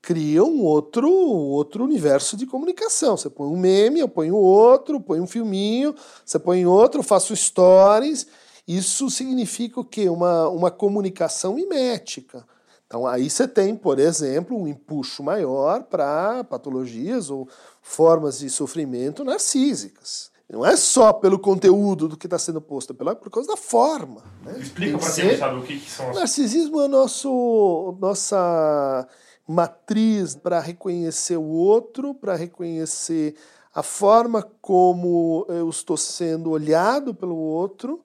[0.00, 3.16] criam outro, outro universo de comunicação.
[3.16, 8.26] Você põe um meme, eu ponho outro, põe um filminho, você põe outro, faço stories
[8.66, 10.08] isso significa o quê?
[10.08, 12.46] Uma, uma comunicação mimética.
[12.86, 17.48] Então, aí você tem, por exemplo, um empuxo maior para patologias ou
[17.82, 20.30] formas de sofrimento narcísicas.
[20.48, 23.56] Não é só pelo conteúdo do que está sendo posto, é pela, por causa da
[23.56, 24.22] forma.
[24.44, 24.58] Né?
[24.58, 26.16] Explica para quem não sabe o que, que são as...
[26.16, 29.08] Narcisismo é nosso, nossa
[29.48, 33.34] matriz para reconhecer o outro, para reconhecer
[33.74, 38.02] a forma como eu estou sendo olhado pelo outro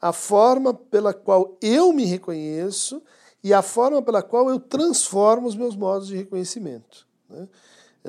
[0.00, 3.02] a forma pela qual eu me reconheço
[3.42, 7.06] e a forma pela qual eu transformo os meus modos de reconhecimento.
[7.28, 7.48] Né?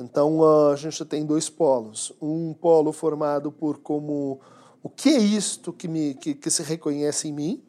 [0.00, 2.12] Então a gente tem dois polos.
[2.20, 4.40] Um polo formado por como
[4.82, 7.64] o que é isto que, me, que, que se reconhece em mim,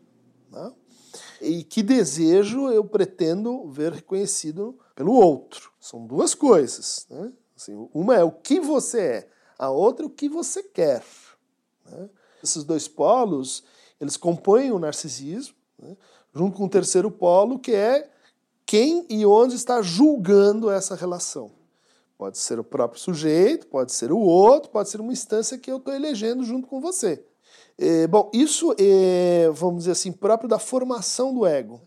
[0.50, 0.74] né?
[1.42, 5.72] e que desejo eu pretendo ver reconhecido pelo outro.
[5.80, 7.06] São duas coisas.
[7.10, 7.32] Né?
[7.56, 11.04] Assim, uma é o que você é, a outra é o que você quer.
[11.86, 12.10] Né?
[12.42, 13.64] Esses dois polos
[14.02, 15.96] eles compõem o narcisismo, né,
[16.34, 18.10] junto com o terceiro polo, que é
[18.66, 21.52] quem e onde está julgando essa relação.
[22.22, 25.78] Pode ser o próprio sujeito, pode ser o outro, pode ser uma instância que eu
[25.78, 27.26] estou elegendo junto com você.
[27.80, 31.82] É, bom, isso é, vamos dizer assim, próprio da formação do ego.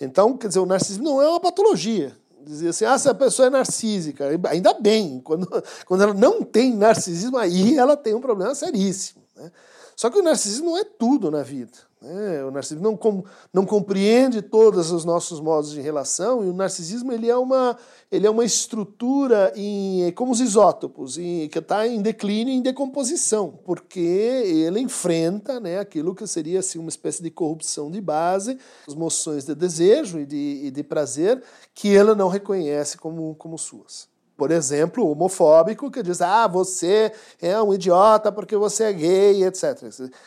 [0.00, 2.16] Então, quer dizer, o narcisismo não é uma patologia.
[2.46, 5.46] Dizer assim, ah, se a pessoa é narcísica, ainda bem, quando,
[5.84, 9.22] quando ela não tem narcisismo, aí ela tem um problema seríssimo.
[9.36, 9.52] Né?
[9.94, 11.76] Só que o narcisismo não é tudo na vida.
[12.04, 12.44] Né?
[12.44, 17.10] O narcisismo não, com, não compreende todos os nossos modos de relação e o narcisismo
[17.10, 17.78] ele é uma,
[18.12, 23.58] ele é uma estrutura em, como os isótopos, em, que está em declínio em decomposição,
[23.64, 28.94] porque ele enfrenta né, aquilo que seria assim, uma espécie de corrupção de base, as
[28.94, 31.42] moções de desejo e de, e de prazer
[31.74, 37.60] que ele não reconhece como, como suas por exemplo, homofóbico, que diz, ah, você é
[37.60, 39.82] um idiota porque você é gay, etc.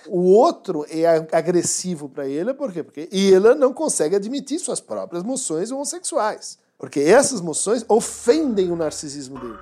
[0.08, 2.84] O outro é agressivo para ele, por quê?
[2.84, 6.58] Porque ele não consegue admitir suas próprias emoções homossexuais.
[6.78, 9.58] Porque essas emoções ofendem o narcisismo dele.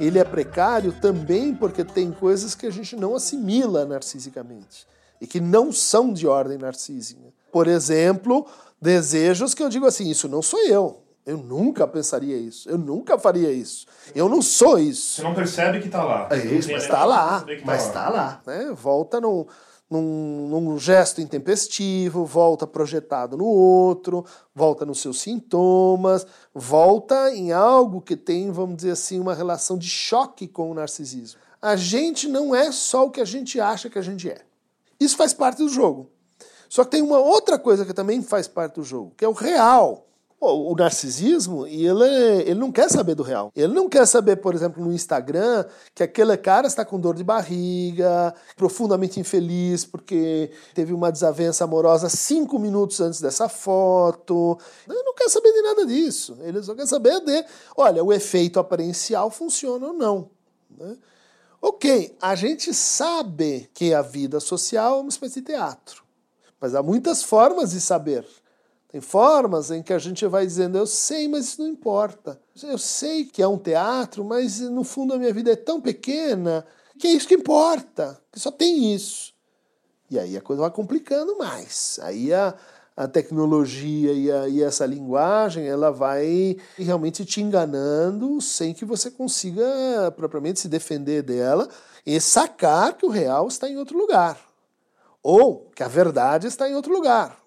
[0.00, 4.86] Ele é precário também porque tem coisas que a gente não assimila narcisicamente
[5.20, 7.20] e que não são de ordem narcísica.
[7.52, 8.46] Por exemplo,
[8.80, 11.02] desejos que eu digo assim: isso não sou eu.
[11.26, 12.68] Eu nunca pensaria isso.
[12.68, 13.86] Eu nunca faria isso.
[14.14, 15.16] Eu não sou isso.
[15.16, 16.28] Você não percebe que está lá.
[16.30, 17.44] É isso, mas está lá.
[17.64, 18.40] Mas está lá.
[18.46, 18.72] Né?
[18.74, 19.46] Volta no,
[19.90, 24.24] num, num, gesto intempestivo, volta projetado no outro,
[24.54, 29.88] volta nos seus sintomas, volta em algo que tem, vamos dizer assim, uma relação de
[29.88, 31.40] choque com o narcisismo.
[31.60, 34.42] A gente não é só o que a gente acha que a gente é.
[34.98, 36.08] Isso faz parte do jogo.
[36.68, 39.32] Só que tem uma outra coisa que também faz parte do jogo, que é o
[39.32, 40.06] real
[40.40, 43.52] o narcisismo, ele, ele não quer saber do real.
[43.54, 47.22] Ele não quer saber, por exemplo, no Instagram, que aquele cara está com dor de
[47.22, 54.58] barriga, profundamente infeliz porque teve uma desavença amorosa cinco minutos antes dessa foto.
[54.88, 56.38] Ele não quer saber de nada disso.
[56.40, 57.44] Ele só quer saber de,
[57.76, 60.30] olha, o efeito aparencial funciona ou não.
[60.70, 60.96] Né?
[61.60, 66.02] Ok, a gente sabe que a vida social é uma espécie de teatro.
[66.58, 68.26] Mas há muitas formas de saber.
[68.90, 72.40] Tem formas em que a gente vai dizendo, eu sei, mas isso não importa.
[72.62, 76.66] Eu sei que é um teatro, mas no fundo a minha vida é tão pequena
[76.98, 79.32] que é isso que importa, que só tem isso.
[80.10, 82.00] E aí a coisa vai complicando mais.
[82.02, 82.52] Aí a,
[82.96, 89.08] a tecnologia e, a, e essa linguagem, ela vai realmente te enganando sem que você
[89.08, 91.68] consiga propriamente se defender dela
[92.04, 94.36] e sacar que o real está em outro lugar.
[95.22, 97.39] ou que a verdade está em outro lugar.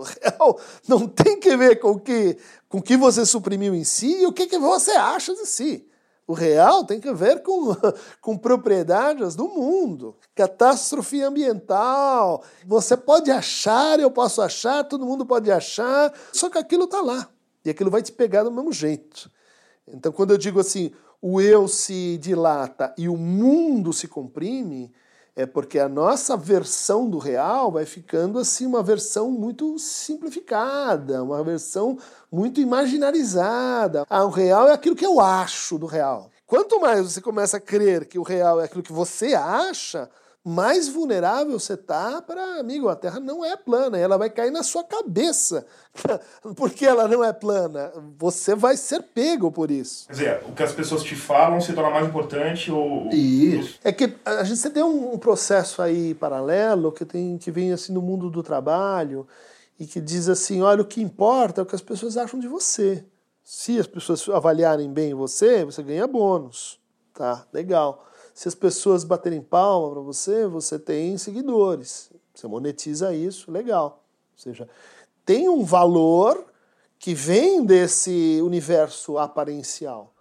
[0.00, 0.58] O real
[0.88, 4.32] não tem que ver com o que, com que você suprimiu em si e o
[4.32, 5.86] que, que você acha de si.
[6.26, 7.76] O real tem que ver com,
[8.20, 12.42] com propriedades do mundo, catástrofe ambiental.
[12.64, 17.28] Você pode achar, eu posso achar, todo mundo pode achar, só que aquilo está lá.
[17.64, 19.30] E aquilo vai te pegar do mesmo jeito.
[19.86, 24.90] Então, quando eu digo assim, o eu se dilata e o mundo se comprime,
[25.40, 31.42] é porque a nossa versão do real vai ficando assim uma versão muito simplificada, uma
[31.42, 31.98] versão
[32.30, 34.04] muito imaginarizada.
[34.08, 36.30] Ah, o real é aquilo que eu acho do real.
[36.46, 40.10] Quanto mais você começa a crer que o real é aquilo que você acha,
[40.44, 44.62] mais vulnerável você tá para, amigo, a Terra não é plana, ela vai cair na
[44.62, 45.66] sua cabeça.
[46.56, 47.92] Porque ela não é plana.
[48.18, 50.06] Você vai ser pego por isso.
[50.06, 53.08] Quer dizer, o que as pessoas te falam se torna mais importante ou...
[53.10, 53.78] Isso.
[53.84, 58.00] É que a gente tem um processo aí paralelo que, tem, que vem assim no
[58.00, 59.26] mundo do trabalho
[59.78, 62.48] e que diz assim, olha, o que importa é o que as pessoas acham de
[62.48, 63.04] você.
[63.44, 66.80] Se as pessoas avaliarem bem você, você ganha bônus.
[67.12, 68.06] Tá, legal.
[68.40, 72.10] Se as pessoas baterem palma para você, você tem seguidores.
[72.34, 74.02] Você monetiza isso, legal.
[74.32, 74.66] Ou seja,
[75.26, 76.46] tem um valor
[76.98, 80.14] que vem desse universo aparencial.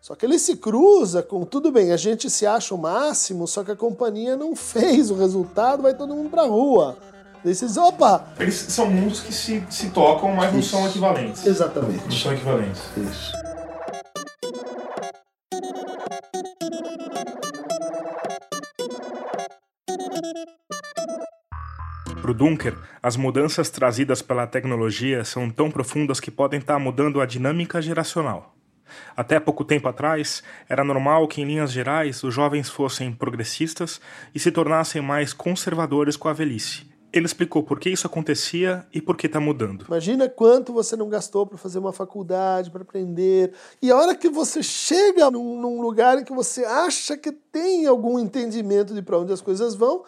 [0.00, 3.62] Só que ele se cruza com tudo bem, a gente se acha o máximo, só
[3.62, 6.96] que a companhia não fez o resultado, vai todo mundo para rua.
[7.44, 8.32] Desses, opa!
[8.40, 10.70] Eles são mundos que se, se tocam, mas não Isso.
[10.70, 11.44] são equivalentes.
[11.44, 12.02] Exatamente.
[12.02, 12.80] Não são equivalentes.
[12.96, 13.47] Isso.
[22.20, 27.20] Para o Dunker, as mudanças trazidas pela tecnologia são tão profundas que podem estar mudando
[27.20, 28.54] a dinâmica geracional.
[29.16, 34.00] Até pouco tempo atrás, era normal que, em linhas gerais, os jovens fossem progressistas
[34.34, 36.87] e se tornassem mais conservadores com a velhice.
[37.12, 39.86] Ele explicou por que isso acontecia e por que está mudando.
[39.86, 43.52] Imagina quanto você não gastou para fazer uma faculdade, para aprender.
[43.80, 47.86] E a hora que você chega num, num lugar em que você acha que tem
[47.86, 50.04] algum entendimento de para onde as coisas vão,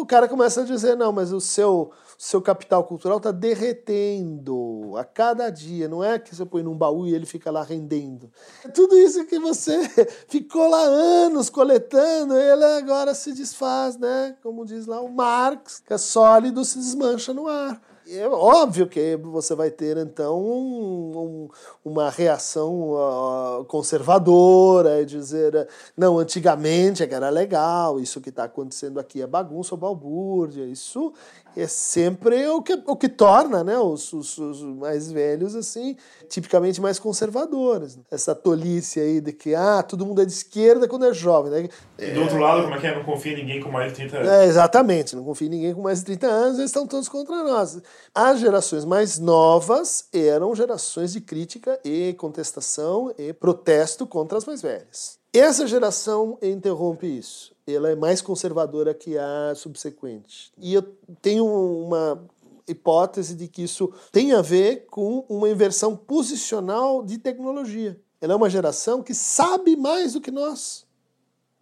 [0.00, 5.04] o cara começa a dizer: não, mas o seu, seu capital cultural está derretendo a
[5.04, 5.88] cada dia.
[5.88, 8.30] Não é que você põe num baú e ele fica lá rendendo.
[8.64, 9.78] É tudo isso que você
[10.28, 14.36] ficou lá anos coletando, ele agora se desfaz, né?
[14.42, 17.93] Como diz lá o Marx, que é sólido se desmancha no ar.
[18.06, 21.48] É óbvio que você vai ter, então, um, um,
[21.82, 29.00] uma reação uh, conservadora, e dizer, não, antigamente é era legal, isso que está acontecendo
[29.00, 31.14] aqui é bagunça ou balbúrdia, isso
[31.56, 35.96] é sempre o que, o que torna né, os, os, os, mais velhos assim
[36.28, 37.98] tipicamente mais conservadores.
[38.10, 41.50] Essa tolice aí de que ah, todo mundo é de esquerda quando é jovem.
[41.50, 41.68] Né?
[41.98, 42.94] E do outro lado, como é que é?
[42.94, 44.28] Não confia em ninguém com mais de 30 anos.
[44.28, 47.42] É, exatamente, não confia em ninguém com mais de 30 anos, eles estão todos contra
[47.44, 47.80] nós.
[48.14, 54.60] As gerações mais novas eram gerações de crítica e contestação e protesto contra as mais
[54.60, 55.18] velhas.
[55.32, 60.52] Essa geração interrompe isso ela é mais conservadora que a subsequente.
[60.58, 60.82] E eu
[61.22, 62.22] tenho uma
[62.66, 67.98] hipótese de que isso tem a ver com uma inversão posicional de tecnologia.
[68.20, 70.86] Ela é uma geração que sabe mais do que nós.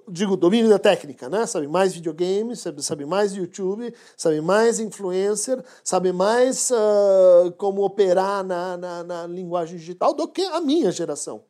[0.08, 1.46] Digo, domínio da técnica, né?
[1.46, 8.44] Sabe mais videogame, sabe, sabe mais YouTube, sabe mais influencer, sabe mais uh, como operar
[8.44, 11.44] na, na, na linguagem digital do que a minha geração.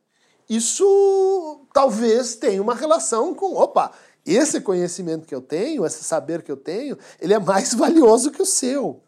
[0.49, 3.91] Isso talvez tenha uma relação com, opa,
[4.27, 8.43] esse conhecimento que eu tenho, esse saber que eu tenho, ele é mais valioso que
[8.43, 9.03] o seu.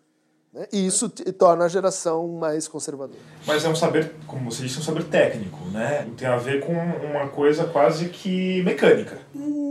[0.54, 0.68] Né?
[0.72, 3.18] E isso torna a geração mais conservadora.
[3.44, 6.08] Mas é um saber, como você disse, um saber técnico, né?
[6.16, 9.18] Tem a ver com uma coisa quase que mecânica.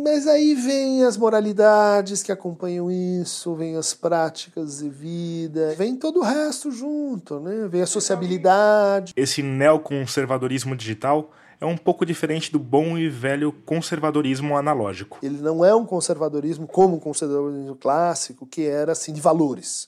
[0.04, 6.20] Mas aí vem as moralidades que acompanham isso, vem as práticas de vida, vem todo
[6.20, 7.66] o resto junto, né?
[7.70, 9.14] Vem a sociabilidade.
[9.16, 11.32] Esse neoconservadorismo digital
[11.64, 15.18] é um pouco diferente do bom e velho conservadorismo analógico.
[15.24, 19.88] Ele não é um conservadorismo como um conservadorismo clássico, que era assim de valores,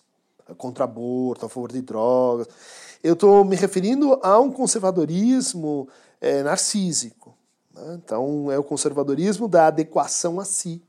[0.58, 2.48] contra aborto, a favor de drogas.
[3.04, 5.90] Eu estou me referindo a um conservadorismo
[6.22, 7.36] é, narcísico.
[7.74, 8.00] Né?
[8.02, 10.82] Então, é o conservadorismo da adequação a si,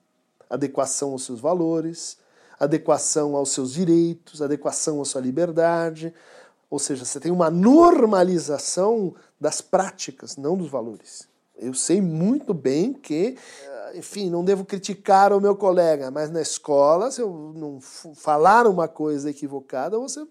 [0.49, 2.17] adequação aos seus valores,
[2.61, 6.15] adequação aos seus direitos, adequação à sua liberdade,
[6.71, 11.29] ou seja, você tem uma normalização das práticas, não dos valores.
[11.59, 16.43] Eu sei muito bem que, eh, enfim, não devo criticar o meu colega, mas na
[16.43, 17.81] escola, se eu não
[18.15, 20.25] falar uma coisa equivocada, você é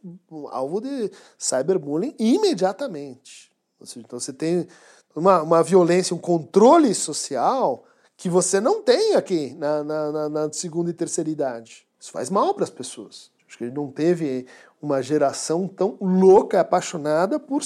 [0.51, 3.51] alvo de cyberbullying imediatamente.
[3.83, 4.67] Seja, então você tem
[5.15, 7.83] uma, uma violência, um controle social
[8.17, 11.87] que você não tem aqui na, na, na segunda e terceira idade.
[11.99, 13.31] Isso faz mal para as pessoas.
[13.47, 14.45] Acho que ele não teve
[14.85, 17.61] uma geração tão louca, apaixonada por,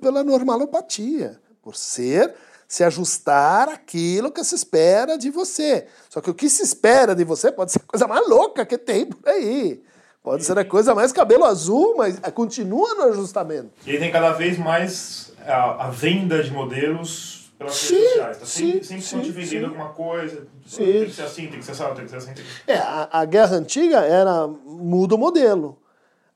[0.00, 2.34] pela normalopatia, por ser
[2.68, 5.86] se ajustar àquilo que se espera de você.
[6.10, 8.76] Só que o que se espera de você pode ser a coisa mais louca que
[8.76, 9.82] tem por aí.
[10.22, 13.70] Pode ser a coisa mais cabelo azul, mas continua no ajustamento.
[13.86, 18.36] E aí tem cada vez mais a, a venda de modelos pelas sim, redes sociais.
[18.36, 20.46] Tá sempre, sim, sempre te vendendo alguma coisa.
[20.66, 20.84] Sim.
[20.84, 22.34] Tem que ser assim, tem que ser assim, tem que ser assim.
[22.66, 25.78] É, a, a guerra antiga era muda o modelo.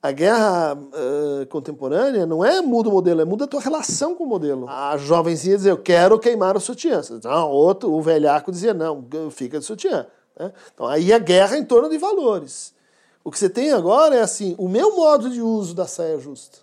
[0.03, 4.25] A guerra uh, contemporânea não é muda o modelo, é muda a tua relação com
[4.25, 4.69] o modelo.
[4.69, 7.01] A jovenzinha dizia, eu quero queimar o sutiã.
[7.23, 10.09] Não, outro, o velhaco dizia, não, fica de sutiã.
[10.37, 10.53] Né?
[10.75, 12.75] Então aí a guerra é em torno de valores.
[13.23, 16.59] O que você tem agora é assim, o meu modo de uso da saia justa.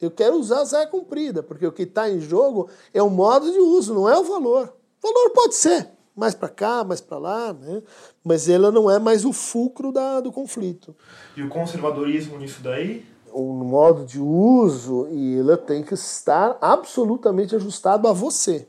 [0.00, 3.52] Eu quero usar a saia comprida, porque o que está em jogo é o modo
[3.52, 4.72] de uso, não é o valor.
[5.02, 7.80] O valor pode ser mais para cá, mais para lá, né?
[8.24, 10.94] mas ela não é mais o fulcro da, do conflito.
[11.36, 13.06] E o conservadorismo nisso daí?
[13.32, 18.66] O modo de uso, e ela tem que estar absolutamente ajustado a você.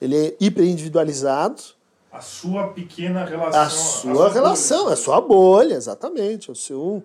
[0.00, 1.62] Ele é hiperindividualizado.
[2.10, 3.60] A sua pequena relação.
[3.60, 4.92] A sua, a sua relação, bolha.
[4.92, 6.50] a sua bolha, exatamente.
[6.50, 7.04] O seu,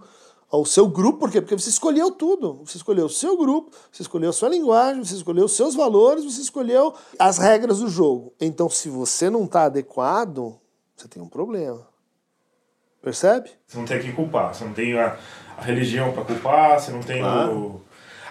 [0.54, 1.42] ao seu grupo, por quê?
[1.42, 2.62] Porque você escolheu tudo.
[2.64, 6.24] Você escolheu o seu grupo, você escolheu a sua linguagem, você escolheu os seus valores,
[6.24, 8.36] você escolheu as regras do jogo.
[8.40, 10.56] Então, se você não está adequado,
[10.96, 11.88] você tem um problema.
[13.02, 13.50] Percebe?
[13.66, 15.18] Você não tem que culpar, você não tem a,
[15.58, 17.52] a religião para culpar, você não tem claro.
[17.52, 17.82] o.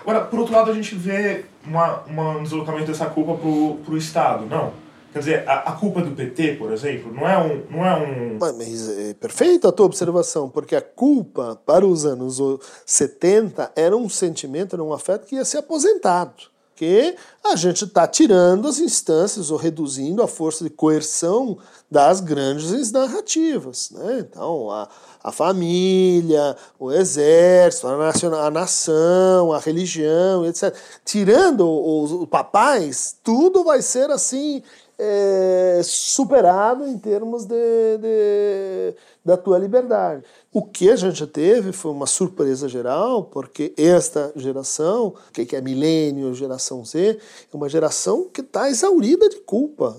[0.02, 3.96] Agora, por outro lado, a gente vê uma, uma, um deslocamento dessa culpa pro, pro
[3.96, 4.72] Estado, não?
[5.12, 7.66] Quer dizer, a, a, culpa do PT, por exemplo, não é um.
[7.70, 8.38] Não é um...
[8.40, 12.40] Mas é perfeita a tua observação, porque a culpa para os anos
[12.86, 16.50] 70 era um sentimento, era um afeto que ia ser aposentado.
[16.74, 21.58] Que a gente está tirando as instâncias ou reduzindo a força de coerção
[21.90, 23.90] das grandes narrativas.
[23.90, 24.20] Né?
[24.20, 24.88] Então, a,
[25.22, 30.74] a família, o exército, a, a nação, a religião, etc.
[31.04, 34.62] Tirando os, os papais, tudo vai ser assim
[35.04, 38.94] é, superado em termos de, de,
[39.24, 40.22] da tua liberdade.
[40.52, 46.32] O que a gente teve foi uma surpresa geral, porque esta geração, que é milênio,
[46.34, 47.18] geração Z,
[47.52, 49.96] é uma geração que está exaurida de culpa.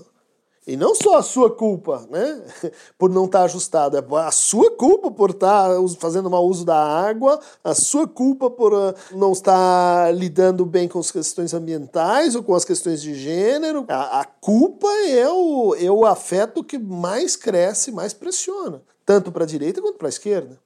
[0.66, 2.42] E não só a sua culpa, né?
[2.96, 7.38] Por não estar ajustado, é a sua culpa por estar fazendo mau uso da água,
[7.62, 12.54] a sua culpa por ah, não estar lidando bem com as questões ambientais ou com
[12.54, 13.84] as questões de gênero.
[13.88, 19.44] A, a culpa é o, é o afeto que mais cresce, mais pressiona, tanto para
[19.44, 20.58] a direita quanto para a esquerda.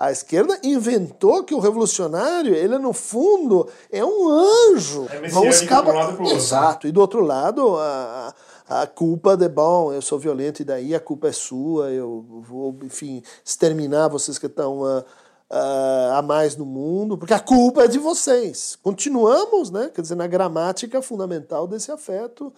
[0.00, 5.06] A, esquerda inventou que o revolucionário, ele no fundo é um anjo.
[5.10, 5.60] É Vamos
[5.92, 6.88] lado Exato.
[6.88, 8.34] E do outro lado, a,
[8.66, 12.78] a culpa de bom, eu sou violento e daí a culpa é sua, eu vou,
[12.82, 15.04] enfim, exterminar vocês que estão a,
[15.50, 18.78] a, a mais no mundo, porque a culpa é de vocês.
[18.82, 19.90] Continuamos, né?
[19.92, 22.52] Quer dizer, na gramática fundamental desse afeto.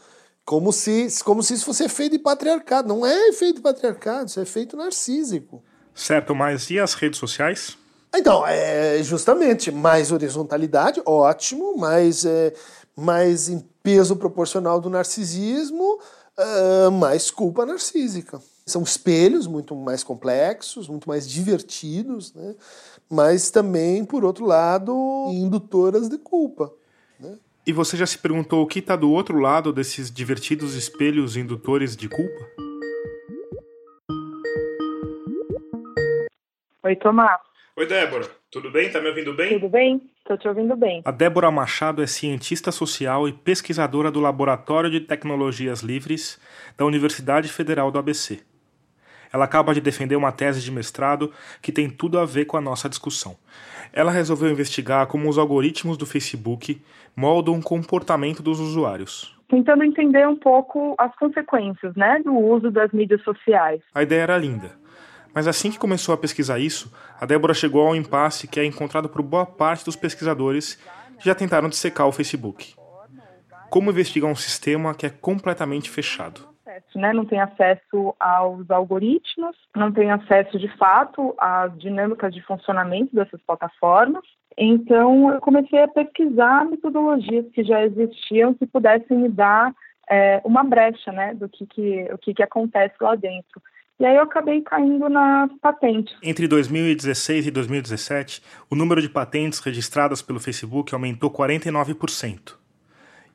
[0.45, 2.89] Como se, como se isso fosse efeito de patriarcado.
[2.89, 5.63] Não é efeito de patriarcado, isso é efeito narcísico.
[5.95, 7.77] Certo, mas e as redes sociais?
[8.15, 12.53] Então, é justamente mais horizontalidade, ótimo, mais, é,
[12.95, 15.99] mais em peso proporcional do narcisismo,
[16.39, 18.41] uh, mais culpa narcísica.
[18.67, 22.55] São espelhos muito mais complexos, muito mais divertidos, né?
[23.11, 26.73] mas também, por outro lado, indutoras de culpa.
[27.19, 27.37] Né?
[27.67, 31.97] E você já se perguntou o que está do outro lado desses divertidos espelhos indutores
[31.97, 32.72] de culpa?
[36.85, 37.39] Oi, Tomás.
[37.77, 38.27] Oi, Débora.
[38.51, 38.91] Tudo bem?
[38.91, 39.51] Tá me ouvindo bem?
[39.51, 41.01] Tudo bem, estou te ouvindo bem.
[41.05, 46.41] A Débora Machado é cientista social e pesquisadora do Laboratório de Tecnologias Livres
[46.77, 48.41] da Universidade Federal do ABC.
[49.33, 52.61] Ela acaba de defender uma tese de mestrado que tem tudo a ver com a
[52.61, 53.37] nossa discussão.
[53.93, 56.83] Ela resolveu investigar como os algoritmos do Facebook
[57.15, 59.39] moldam o comportamento dos usuários.
[59.49, 63.81] Tentando entender um pouco as consequências né, do uso das mídias sociais.
[63.95, 64.82] A ideia era linda
[65.35, 69.09] mas assim que começou a pesquisar isso, a Débora chegou ao impasse que é encontrado
[69.09, 70.77] por boa parte dos pesquisadores
[71.19, 72.75] que já tentaram dissecar o Facebook.
[73.71, 76.53] Como investigar um sistema que é completamente fechado?
[76.95, 77.13] Né?
[77.13, 83.41] Não tem acesso aos algoritmos, não tem acesso de fato às dinâmicas de funcionamento dessas
[83.47, 84.23] plataformas.
[84.57, 89.73] Então, eu comecei a pesquisar metodologias que já existiam que pudessem me dar
[90.09, 93.63] é, uma brecha né, do que, que, o que, que acontece lá dentro.
[94.03, 96.13] E aí eu acabei caindo nas patentes.
[96.21, 102.55] Entre 2016 e 2017, o número de patentes registradas pelo Facebook aumentou 49%.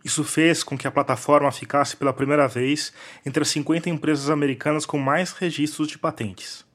[0.04, 2.92] Isso fez com que a plataforma ficasse pela primeira vez
[3.26, 6.66] entre as 50 empresas americanas com mais registros de patentes.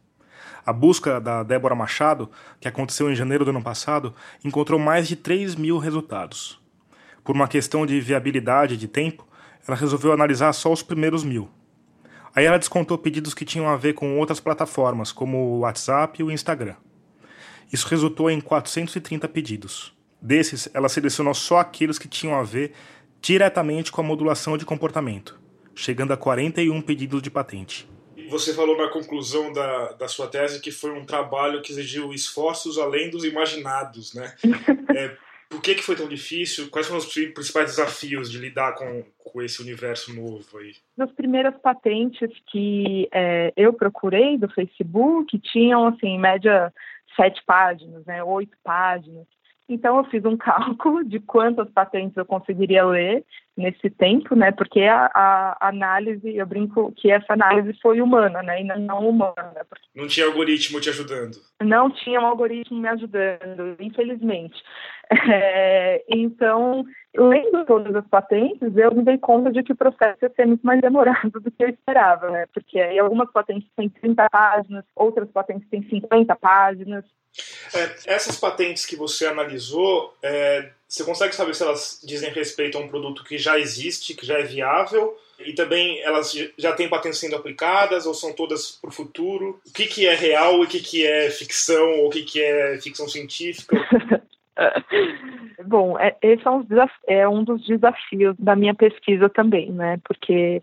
[0.64, 5.16] A busca da Débora Machado, que aconteceu em janeiro do ano passado, encontrou mais de
[5.16, 6.58] 3 mil resultados.
[7.22, 9.28] Por uma questão de viabilidade de tempo,
[9.68, 11.50] ela resolveu analisar só os primeiros mil.
[12.34, 16.24] Aí ela descontou pedidos que tinham a ver com outras plataformas, como o WhatsApp e
[16.24, 16.76] o Instagram.
[17.72, 19.94] Isso resultou em 430 pedidos.
[20.20, 22.72] Desses, ela selecionou só aqueles que tinham a ver
[23.20, 25.38] diretamente com a modulação de comportamento,
[25.74, 27.88] chegando a 41 pedidos de patente.
[28.28, 32.78] Você falou na conclusão da, da sua tese que foi um trabalho que exigiu esforços
[32.78, 34.34] além dos imaginados, né?
[34.96, 35.16] é,
[35.52, 36.70] por que, que foi tão difícil?
[36.70, 40.72] Quais foram os principais desafios de lidar com, com esse universo novo aí?
[40.98, 46.72] As primeiras patentes que é, eu procurei do Facebook tinham, assim, em média,
[47.14, 49.26] sete páginas, né, oito páginas.
[49.68, 53.22] Então eu fiz um cálculo de quantas patentes eu conseguiria ler
[53.56, 54.50] nesse tempo, né?
[54.50, 58.62] Porque a, a análise, eu brinco que essa análise foi humana, né?
[58.62, 59.66] E não humana.
[59.94, 61.36] Não tinha algoritmo te ajudando?
[61.62, 64.56] Não tinha um algoritmo me ajudando, infelizmente.
[65.30, 66.84] É, então,
[67.14, 70.64] lendo todas as patentes, eu me dei conta de que o processo ia ser muito
[70.64, 72.46] mais demorado do que eu esperava, né?
[72.52, 77.04] Porque aí algumas patentes têm 30 páginas, outras patentes têm 50 páginas.
[77.74, 82.80] É, essas patentes que você analisou, é, você consegue saber se elas dizem respeito a
[82.80, 87.18] um produto que já existe, que já é viável, e também elas já têm patentes
[87.18, 89.60] sendo aplicadas ou são todas para o futuro?
[89.66, 92.40] O que, que é real e o que, que é ficção ou o que, que
[92.40, 93.76] é ficção científica?
[95.66, 96.66] Bom, é, esse é um,
[97.06, 99.98] é um dos desafios da minha pesquisa também, né?
[100.04, 100.60] Porque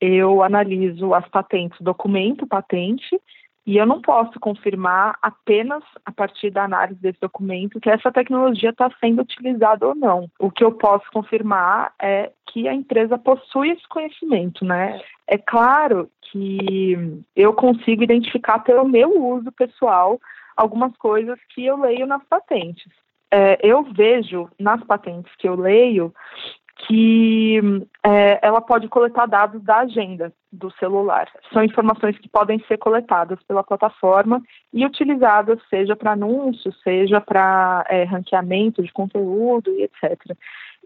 [0.00, 3.20] eu analiso as patentes, documento patente,
[3.66, 8.70] e eu não posso confirmar apenas a partir da análise desse documento que essa tecnologia
[8.70, 10.28] está sendo utilizada ou não.
[10.38, 15.00] O que eu posso confirmar é que a empresa possui esse conhecimento, né?
[15.26, 20.18] É claro que eu consigo identificar pelo meu uso pessoal
[20.56, 22.90] algumas coisas que eu leio nas patentes.
[23.30, 26.12] É, eu vejo nas patentes que eu leio
[26.86, 27.60] que
[28.02, 31.28] é, ela pode coletar dados da agenda do celular.
[31.52, 37.84] São informações que podem ser coletadas pela plataforma e utilizadas, seja para anúncios, seja para
[37.88, 40.18] é, ranqueamento de conteúdo e etc.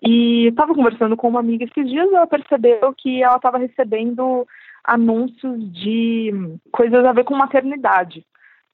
[0.02, 4.46] E estava conversando com uma amiga esses dias, ela percebeu que ela estava recebendo
[4.82, 8.24] anúncios de coisas a ver com maternidade.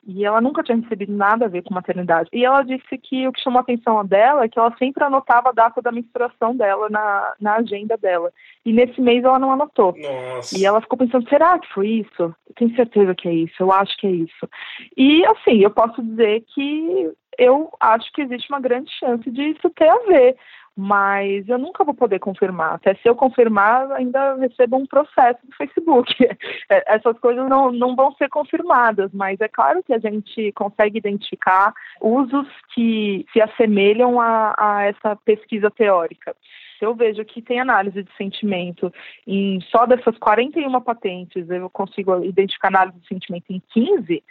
[0.07, 2.29] E ela nunca tinha recebido nada a ver com maternidade.
[2.33, 5.51] E ela disse que o que chamou a atenção dela é que ela sempre anotava
[5.51, 8.33] a data da menstruação dela na, na agenda dela.
[8.65, 9.95] E nesse mês ela não anotou.
[9.97, 10.59] Nossa.
[10.59, 12.23] E ela ficou pensando, será que foi isso?
[12.23, 14.49] Eu tenho certeza que é isso, eu acho que é isso.
[14.97, 19.71] E assim, eu posso dizer que eu acho que existe uma grande chance de isso
[19.71, 20.37] ter a ver
[20.77, 22.75] mas eu nunca vou poder confirmar.
[22.75, 26.15] Até se eu confirmar, ainda recebo um processo do Facebook.
[26.73, 30.99] É, essas coisas não, não vão ser confirmadas, mas é claro que a gente consegue
[30.99, 36.35] identificar usos que se assemelham a, a essa pesquisa teórica.
[36.79, 38.93] Se eu vejo que tem análise de sentimento
[39.27, 44.23] em só dessas 41 patentes, eu consigo identificar análise de sentimento em 15,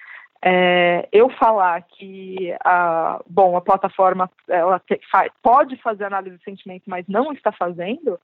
[0.42, 5.00] é, eu falar que a, bom, a plataforma ela te,
[5.42, 8.20] pode fazer análise de sentimento, mas não está fazendo,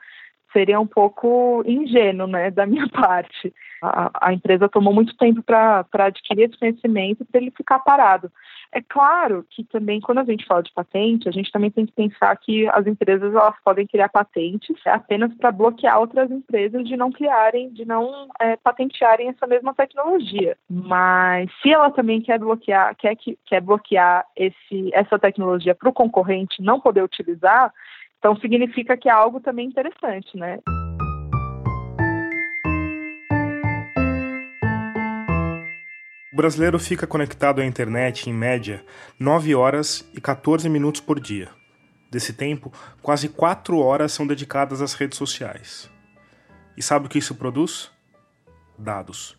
[0.55, 3.53] seria um pouco ingênuo né, da minha parte.
[3.81, 8.31] A, a empresa tomou muito tempo para adquirir esse conhecimento para ele ficar parado.
[8.71, 11.91] É claro que também, quando a gente fala de patente, a gente também tem que
[11.91, 17.11] pensar que as empresas elas podem criar patentes apenas para bloquear outras empresas de não
[17.11, 20.57] criarem, de não é, patentearem essa mesma tecnologia.
[20.69, 25.93] Mas se ela também quer bloquear, quer, que, quer bloquear esse, essa tecnologia para o
[25.93, 27.71] concorrente não poder utilizar,
[28.25, 30.57] então significa que é algo também interessante, né?
[36.33, 38.83] O brasileiro fica conectado à internet em média
[39.19, 41.49] 9 horas e 14 minutos por dia.
[42.09, 45.87] Desse tempo, quase 4 horas são dedicadas às redes sociais.
[46.75, 47.91] E sabe o que isso produz?
[48.75, 49.37] Dados.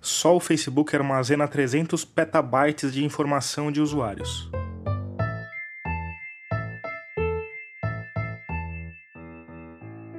[0.00, 4.48] Só o Facebook armazena 300 petabytes de informação de usuários.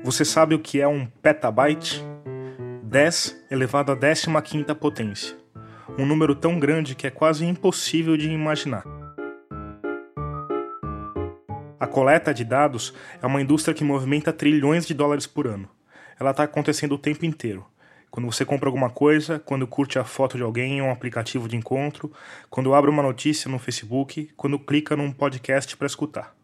[0.10, 2.04] Você sabe o que é um petabyte?
[2.82, 5.38] 10 elevado à 15ª potência.
[6.00, 8.84] Um número tão grande que é quase impossível de imaginar.
[11.80, 12.92] A coleta de dados
[13.22, 15.70] é uma indústria que movimenta trilhões de dólares por ano.
[16.20, 17.64] Ela está acontecendo o tempo inteiro.
[18.10, 21.56] Quando você compra alguma coisa, quando curte a foto de alguém em um aplicativo de
[21.56, 22.12] encontro,
[22.50, 26.36] quando abre uma notícia no Facebook, quando clica num podcast para escutar.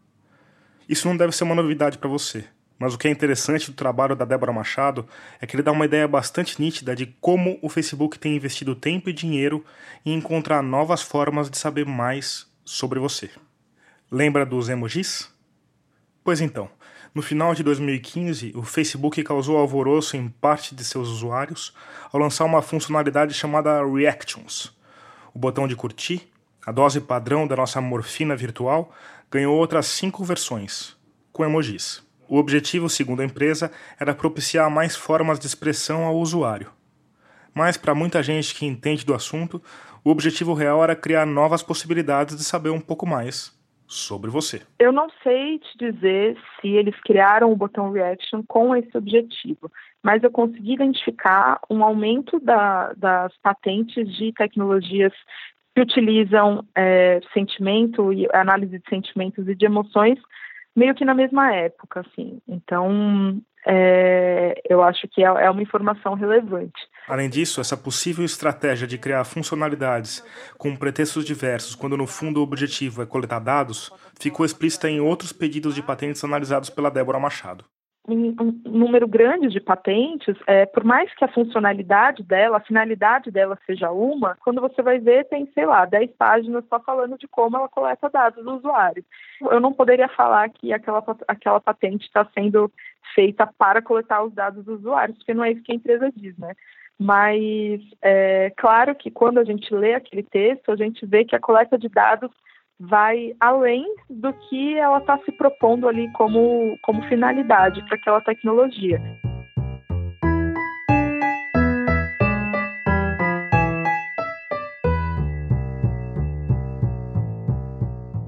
[0.87, 2.45] Isso não deve ser uma novidade para você
[2.77, 5.07] Mas o que é interessante do trabalho da Débora Machado
[5.39, 9.09] é que ele dá uma ideia bastante nítida de como o Facebook tem investido tempo
[9.09, 9.63] e dinheiro
[10.05, 13.29] em encontrar novas formas de saber mais sobre você.
[14.11, 15.33] Lembra dos emojis?
[16.23, 16.69] Pois então,
[17.13, 21.73] no final de 2015, o Facebook causou alvoroço em parte de seus usuários
[22.11, 24.75] ao lançar uma funcionalidade chamada Reactions.
[25.33, 26.29] O botão de curtir,
[26.65, 28.93] a dose padrão da nossa morfina virtual,
[29.31, 30.97] ganhou outras cinco versões,
[31.31, 32.04] com emojis.
[32.27, 36.71] O objetivo, segundo a empresa, era propiciar mais formas de expressão ao usuário.
[37.53, 39.61] Mas, para muita gente que entende do assunto,
[40.03, 43.55] o objetivo real era criar novas possibilidades de saber um pouco mais
[43.87, 44.61] sobre você.
[44.79, 49.71] Eu não sei te dizer se eles criaram o botão Reaction com esse objetivo,
[50.03, 55.13] mas eu consegui identificar um aumento da, das patentes de tecnologias
[55.75, 60.17] que utilizam é, sentimento e análise de sentimentos e de emoções
[60.75, 62.41] meio que na mesma época, assim.
[62.47, 66.79] Então, é, eu acho que é, é uma informação relevante.
[67.07, 70.23] Além disso, essa possível estratégia de criar funcionalidades
[70.57, 75.31] com pretextos diversos, quando no fundo o objetivo é coletar dados, ficou explícita em outros
[75.31, 77.65] pedidos de patentes analisados pela Débora Machado
[78.07, 83.31] um, um número grande de patentes, é, por mais que a funcionalidade dela, a finalidade
[83.31, 87.27] dela seja uma, quando você vai ver, tem, sei lá, 10 páginas só falando de
[87.27, 89.03] como ela coleta dados do usuário.
[89.41, 92.71] Eu não poderia falar que aquela, aquela patente está sendo
[93.13, 96.37] feita para coletar os dados dos usuários, porque não é isso que a empresa diz,
[96.37, 96.53] né?
[96.97, 101.39] Mas é claro que quando a gente lê aquele texto, a gente vê que a
[101.39, 102.31] coleta de dados
[102.79, 109.01] vai além do que ela está se propondo ali como, como finalidade para aquela tecnologia.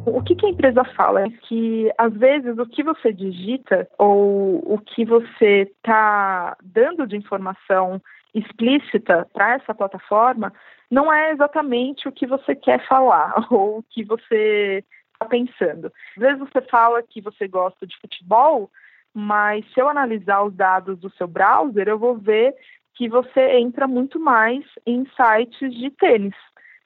[0.05, 4.61] O que, que, a empresa fala é que, às vezes, o que você digita ou
[4.73, 8.01] o que você está dando de informação
[8.33, 10.51] explícita para essa plataforma
[10.89, 14.83] não é exatamente o que você quer falar ou o que você
[15.13, 15.91] está pensando.
[16.15, 18.69] Às vezes você fala que você gosta de futebol,
[19.13, 22.53] mas se eu analisar os dados do seu browser, eu vou ver
[22.93, 26.35] que você entra muito mais em sites de tênis.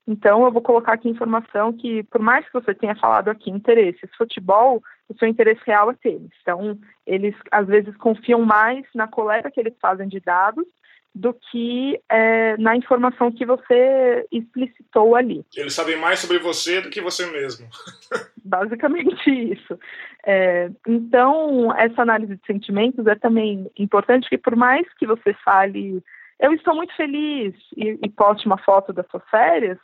[0.08, 4.10] Então, eu vou colocar aqui informação que, por mais que você tenha falado aqui interesses
[4.18, 6.32] futebol, o seu interesse real é tênis.
[6.42, 10.66] Então, eles às vezes confiam mais na coleta que eles fazem de dados
[11.14, 15.46] do que é, na informação que você explicitou ali.
[15.56, 17.68] Eles sabem mais sobre você do que você mesmo.
[18.44, 19.78] Basicamente isso.
[20.26, 26.02] É, então, essa análise de sentimentos é também importante, que por mais que você fale,
[26.40, 29.78] eu estou muito feliz e, e poste uma foto das suas férias,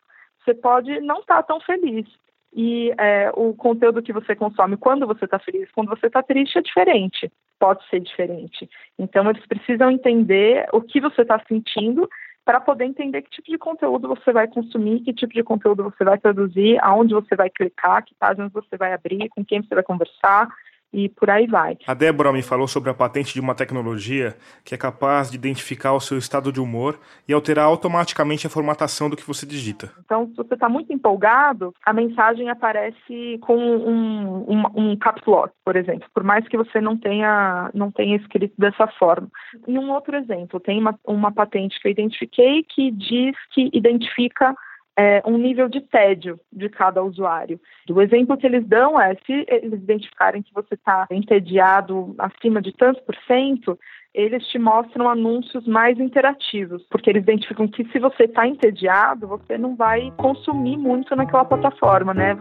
[0.44, 2.08] você pode não estar tá tão feliz.
[2.54, 6.58] E é, o conteúdo que você consome quando você está feliz, quando você está triste,
[6.58, 8.70] é diferente pode ser diferente.
[8.98, 12.10] Então, eles precisam entender o que você está sentindo
[12.46, 16.04] para poder entender que tipo de conteúdo você vai consumir, que tipo de conteúdo você
[16.04, 19.84] vai produzir, aonde você vai clicar, que páginas você vai abrir, com quem você vai
[19.84, 20.48] conversar,
[20.92, 21.78] e por aí vai.
[21.86, 25.94] A Débora me falou sobre a patente de uma tecnologia que é capaz de identificar
[25.94, 29.92] o seu estado de humor e alterar automaticamente a formatação do que você digita.
[30.04, 35.54] Então, se você está muito empolgado, a mensagem aparece com um, um, um caps lock,
[35.64, 39.28] por exemplo, por mais que você não tenha, não tenha escrito dessa forma.
[39.68, 44.56] E um outro exemplo, tem uma, uma patente que eu identifiquei que diz que identifica
[44.98, 47.60] é, um nível de tédio de cada usuário.
[47.90, 52.74] O exemplo que eles dão é, se eles identificarem que você está entediado acima de
[52.74, 53.78] tantos por cento,
[54.14, 59.58] eles te mostram anúncios mais interativos, porque eles identificam que se você está entediado, você
[59.58, 62.36] não vai consumir muito naquela plataforma, né?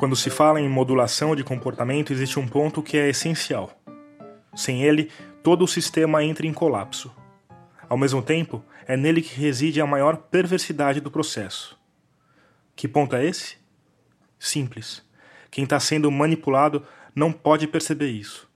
[0.00, 3.70] Quando se fala em modulação de comportamento, existe um ponto que é essencial.
[4.54, 5.10] Sem ele,
[5.42, 7.14] todo o sistema entra em colapso.
[7.86, 11.78] Ao mesmo tempo, é nele que reside a maior perversidade do processo.
[12.74, 13.58] Que ponto é esse?
[14.38, 15.06] Simples.
[15.50, 16.82] Quem está sendo manipulado
[17.14, 18.50] não pode perceber isso.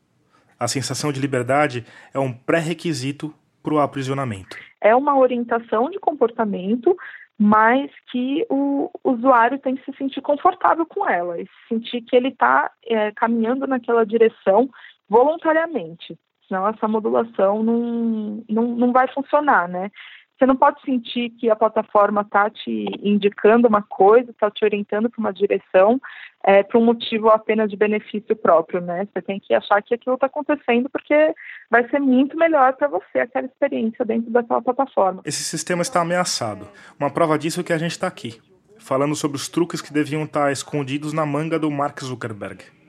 [0.59, 1.84] A sensação de liberdade
[2.14, 4.57] é um pré-requisito para o aprisionamento.
[4.80, 6.97] É uma orientação de comportamento
[7.45, 12.28] mas que o usuário tem que se sentir confortável com ela e sentir que ele
[12.28, 14.70] está é, caminhando naquela direção
[15.07, 16.18] voluntariamente.
[16.49, 19.90] Senão essa modulação não, não, não vai funcionar, né?
[20.37, 25.09] Você não pode sentir que a plataforma está te indicando uma coisa, está te orientando
[25.09, 26.01] para uma direção,
[26.45, 29.07] é, por um motivo apenas de benefício próprio, né?
[29.12, 31.35] Você tem que achar que aquilo está acontecendo porque
[31.70, 35.22] vai ser muito melhor para você aquela experiência dentro daquela plataforma.
[35.24, 36.68] Esse sistema está ameaçado.
[36.99, 38.41] Uma prova disso é que a gente está aqui,
[38.78, 42.84] falando sobre os truques que deviam estar tá escondidos na manga do Mark Zuckerberg.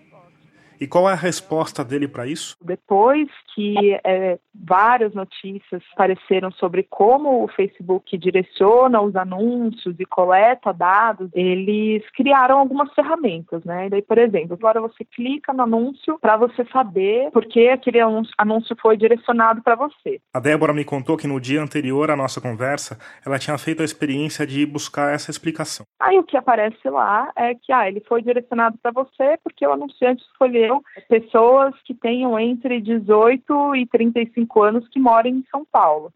[0.80, 2.56] E qual é a resposta dele para isso?
[2.62, 10.74] Depois que é, várias notícias apareceram sobre como o Facebook direciona os anúncios e coleta
[10.74, 13.88] dados, eles criaram algumas ferramentas, né?
[13.88, 18.00] E daí, por exemplo, agora você clica no anúncio para você saber por que aquele
[18.38, 20.20] anúncio foi direcionado para você.
[20.34, 23.86] A Débora me contou que no dia anterior à nossa conversa, ela tinha feito a
[23.86, 25.86] experiência de buscar essa explicação.
[26.00, 29.72] Aí o que aparece lá é que ah, ele foi direcionado para você porque o
[29.72, 30.65] anunciante escolheu
[31.08, 36.12] pessoas que tenham entre 18 e 35 anos que moram em São Paulo.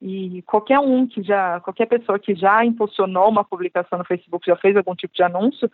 [0.00, 4.56] E qualquer um que já, qualquer pessoa que já impulsionou uma publicação no Facebook, já
[4.56, 5.70] fez algum tipo de anúncio,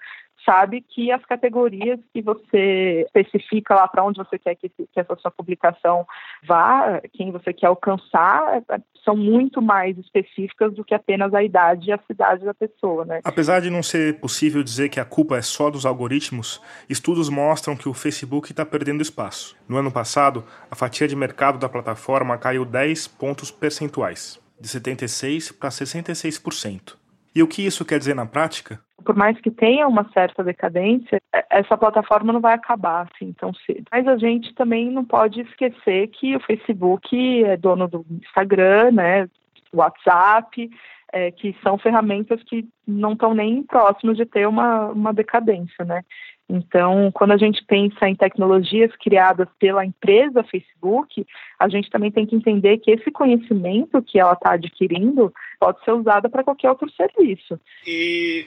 [0.48, 5.14] sabe que as categorias que você especifica lá para onde você quer que, que, essa
[5.16, 6.06] sua publicação
[6.46, 8.62] vá, quem você quer alcançar,
[9.04, 13.20] são muito mais específicas do que apenas a idade e a cidade da pessoa, né?
[13.24, 17.76] Apesar de não ser possível dizer que a culpa é só dos algoritmos, estudos mostram
[17.76, 19.54] que o Facebook está perdendo espaço.
[19.68, 25.52] No ano passado, a fatia de mercado da plataforma caiu 10 pontos percentuais, de 76
[25.52, 26.97] para 66%.
[27.38, 28.80] E o que isso quer dizer na prática?
[29.04, 33.54] Por mais que tenha uma certa decadência, é, essa plataforma não vai acabar assim tão
[33.54, 33.84] cedo.
[33.92, 39.30] Mas a gente também não pode esquecer que o Facebook é dono do Instagram, né,
[39.72, 40.68] WhatsApp,
[41.12, 46.02] é, que são ferramentas que não estão nem próximos de ter uma, uma decadência, né?
[46.48, 51.26] Então, quando a gente pensa em tecnologias criadas pela empresa Facebook,
[51.58, 55.92] a gente também tem que entender que esse conhecimento que ela está adquirindo pode ser
[55.92, 57.60] usado para qualquer outro serviço.
[57.86, 58.46] E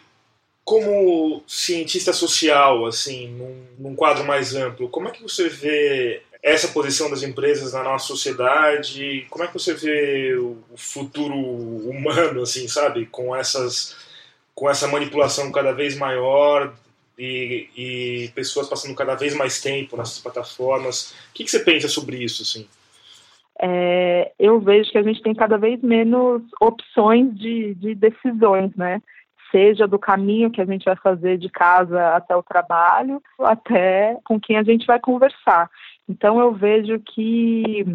[0.64, 6.70] como cientista social, assim, num, num quadro mais amplo, como é que você vê essa
[6.70, 9.28] posição das empresas na nossa sociedade?
[9.30, 14.10] Como é que você vê o futuro humano, assim, sabe, com essas
[14.54, 16.74] com essa manipulação cada vez maior
[17.22, 17.69] e,
[18.26, 21.11] e pessoas passando cada vez mais tempo nessas plataformas?
[21.11, 22.67] O que, que você pensa sobre isso, assim?
[23.61, 29.01] É, eu vejo que a gente tem cada vez menos opções de, de decisões, né?
[29.51, 34.39] seja do caminho que a gente vai fazer de casa até o trabalho, até com
[34.39, 35.69] quem a gente vai conversar.
[36.07, 37.86] Então eu vejo que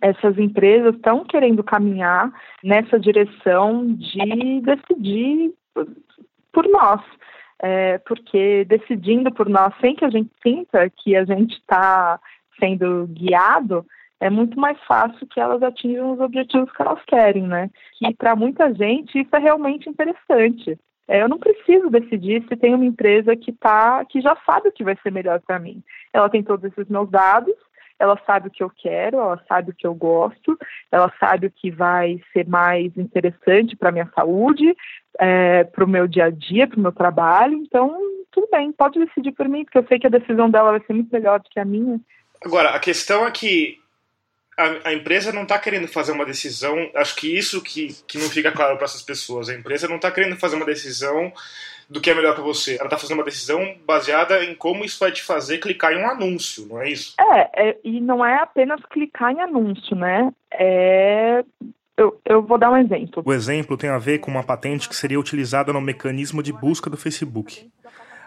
[0.00, 2.32] essas empresas estão querendo caminhar
[2.62, 5.54] nessa direção de decidir
[6.52, 7.00] por nós.
[7.66, 12.20] É, porque decidindo por nós sem que a gente sinta que a gente está
[12.60, 13.86] sendo guiado,
[14.20, 17.70] é muito mais fácil que elas atinjam os objetivos que elas querem, né?
[17.94, 20.78] Que para muita gente isso é realmente interessante.
[21.08, 24.72] É, eu não preciso decidir se tem uma empresa que tá, que já sabe o
[24.72, 25.82] que vai ser melhor para mim.
[26.12, 27.54] Ela tem todos esses meus dados,
[27.98, 30.58] ela sabe o que eu quero, ela sabe o que eu gosto,
[30.90, 34.74] ela sabe o que vai ser mais interessante para minha saúde,
[35.18, 37.56] é, para o meu dia a dia, para o meu trabalho.
[37.58, 37.96] Então,
[38.30, 40.92] tudo bem, pode decidir por mim, porque eu sei que a decisão dela vai ser
[40.92, 42.00] muito melhor do que a minha.
[42.44, 43.78] Agora, a questão é que
[44.56, 46.90] a, a, empresa não está querendo fazer uma decisão.
[46.94, 49.48] Acho que isso que, que não fica claro para essas pessoas.
[49.48, 51.32] A empresa não está querendo fazer uma decisão
[51.88, 52.76] do que é melhor para você.
[52.76, 56.08] Ela está fazendo uma decisão baseada em como isso vai te fazer clicar em um
[56.08, 57.14] anúncio, não é isso?
[57.18, 60.32] É, é e não é apenas clicar em anúncio, né?
[60.52, 61.44] É
[61.96, 63.22] eu, eu, vou dar um exemplo.
[63.24, 66.90] O exemplo tem a ver com uma patente que seria utilizada no mecanismo de busca
[66.90, 67.70] do Facebook.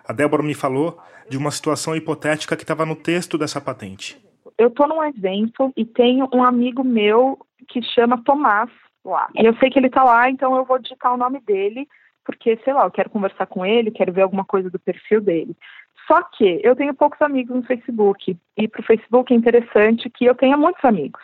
[0.05, 0.97] A Débora me falou
[1.27, 4.17] de uma situação hipotética que estava no texto dessa patente
[4.57, 7.37] eu estou num evento e tenho um amigo meu
[7.67, 8.69] que chama Tomás
[9.05, 9.29] lá.
[9.35, 11.87] E eu sei que ele está lá, então eu vou digitar o nome dele,
[12.27, 15.55] porque, sei lá, eu quero conversar com ele, quero ver alguma coisa do perfil dele.
[16.05, 18.37] Só que eu tenho poucos amigos no Facebook.
[18.57, 21.21] E para o Facebook é interessante que eu tenha muitos amigos.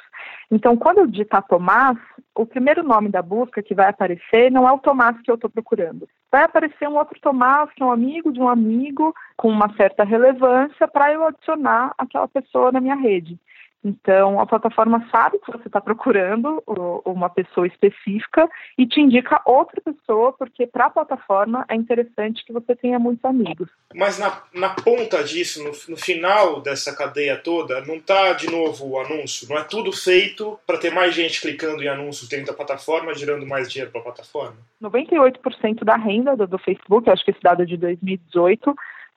[0.49, 1.97] Então, quando eu digitar Tomás,
[2.33, 5.49] o primeiro nome da busca que vai aparecer não é o Tomás que eu estou
[5.49, 6.07] procurando.
[6.31, 10.05] Vai aparecer um outro Tomás, que é um amigo de um amigo, com uma certa
[10.05, 13.37] relevância, para eu adicionar aquela pessoa na minha rede.
[13.83, 16.63] Então, a plataforma sabe que você está procurando
[17.05, 22.53] uma pessoa específica e te indica outra pessoa, porque para a plataforma é interessante que
[22.53, 23.67] você tenha muitos amigos.
[23.93, 28.89] Mas na, na ponta disso, no, no final dessa cadeia toda, não está de novo
[28.89, 29.49] o anúncio?
[29.49, 33.45] Não é tudo feito para ter mais gente clicando em anúncios dentro da plataforma, gerando
[33.45, 34.55] mais dinheiro para a plataforma?
[34.81, 38.73] 98% da renda do, do Facebook, acho que esse dado é de 2018,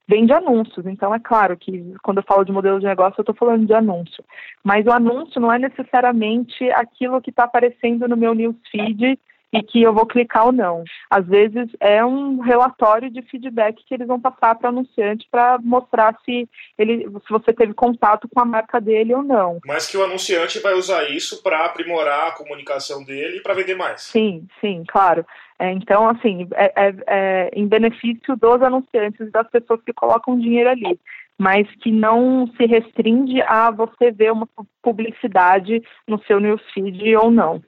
[0.08, 0.86] vende anúncios.
[0.86, 3.74] Então, é claro que quando eu falo de modelo de negócio, eu estou falando de
[3.74, 4.24] anúncio.
[4.62, 9.18] Mas o anúncio não é necessariamente aquilo que está aparecendo no meu newsfeed
[9.52, 10.84] e que eu vou clicar ou não.
[11.10, 15.58] Às vezes é um relatório de feedback que eles vão passar para o anunciante para
[15.62, 19.58] mostrar se ele, se você teve contato com a marca dele ou não.
[19.64, 23.76] Mas que o anunciante vai usar isso para aprimorar a comunicação dele e para vender
[23.76, 24.02] mais.
[24.02, 25.24] Sim, sim, claro.
[25.58, 30.68] É, então, assim, é, é, é em benefício dos anunciantes, das pessoas que colocam dinheiro
[30.68, 30.98] ali
[31.38, 34.48] mas que não se restringe a você ver uma
[34.82, 37.62] publicidade no seu newsfeed ou não.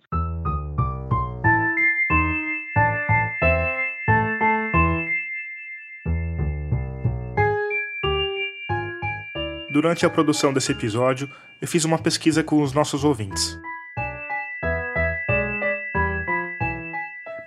[9.71, 13.59] Durante a produção desse episódio, eu fiz uma pesquisa com os nossos ouvintes.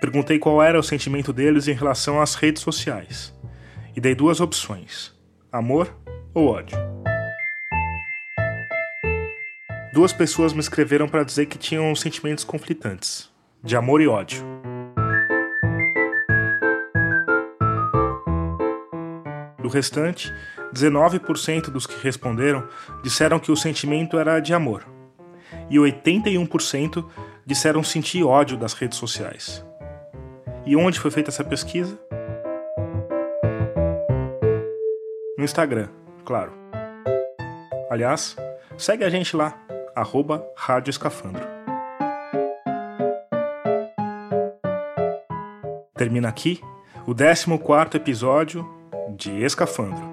[0.00, 3.34] Perguntei qual era o sentimento deles em relação às redes sociais
[3.96, 5.12] e dei duas opções:
[5.50, 5.92] amor
[6.32, 6.78] ou ódio.
[9.92, 13.30] Duas pessoas me escreveram para dizer que tinham sentimentos conflitantes,
[13.64, 14.42] de amor e ódio.
[19.60, 20.32] Do restante,
[20.72, 22.66] 19% dos que responderam
[23.02, 24.86] disseram que o sentimento era de amor,
[25.70, 27.04] e 81%
[27.44, 29.64] disseram sentir ódio das redes sociais.
[30.64, 31.98] E onde foi feita essa pesquisa?
[35.36, 35.88] No Instagram,
[36.24, 36.52] claro.
[37.90, 38.36] Aliás,
[38.78, 39.58] segue a gente lá,
[39.94, 41.46] arroba Rádio Escafandro.
[45.96, 46.60] Termina aqui
[47.06, 48.66] o 14 episódio
[49.16, 50.11] de Escafandro.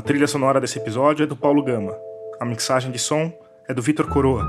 [0.00, 1.94] A trilha sonora desse episódio é do Paulo Gama.
[2.40, 3.30] A mixagem de som
[3.68, 4.46] é do Vitor Coroa.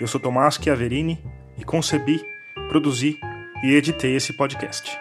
[0.00, 1.16] Eu sou Tomás Chiaverini
[1.56, 2.20] e concebi,
[2.70, 3.16] produzi
[3.62, 4.98] e editei esse podcast.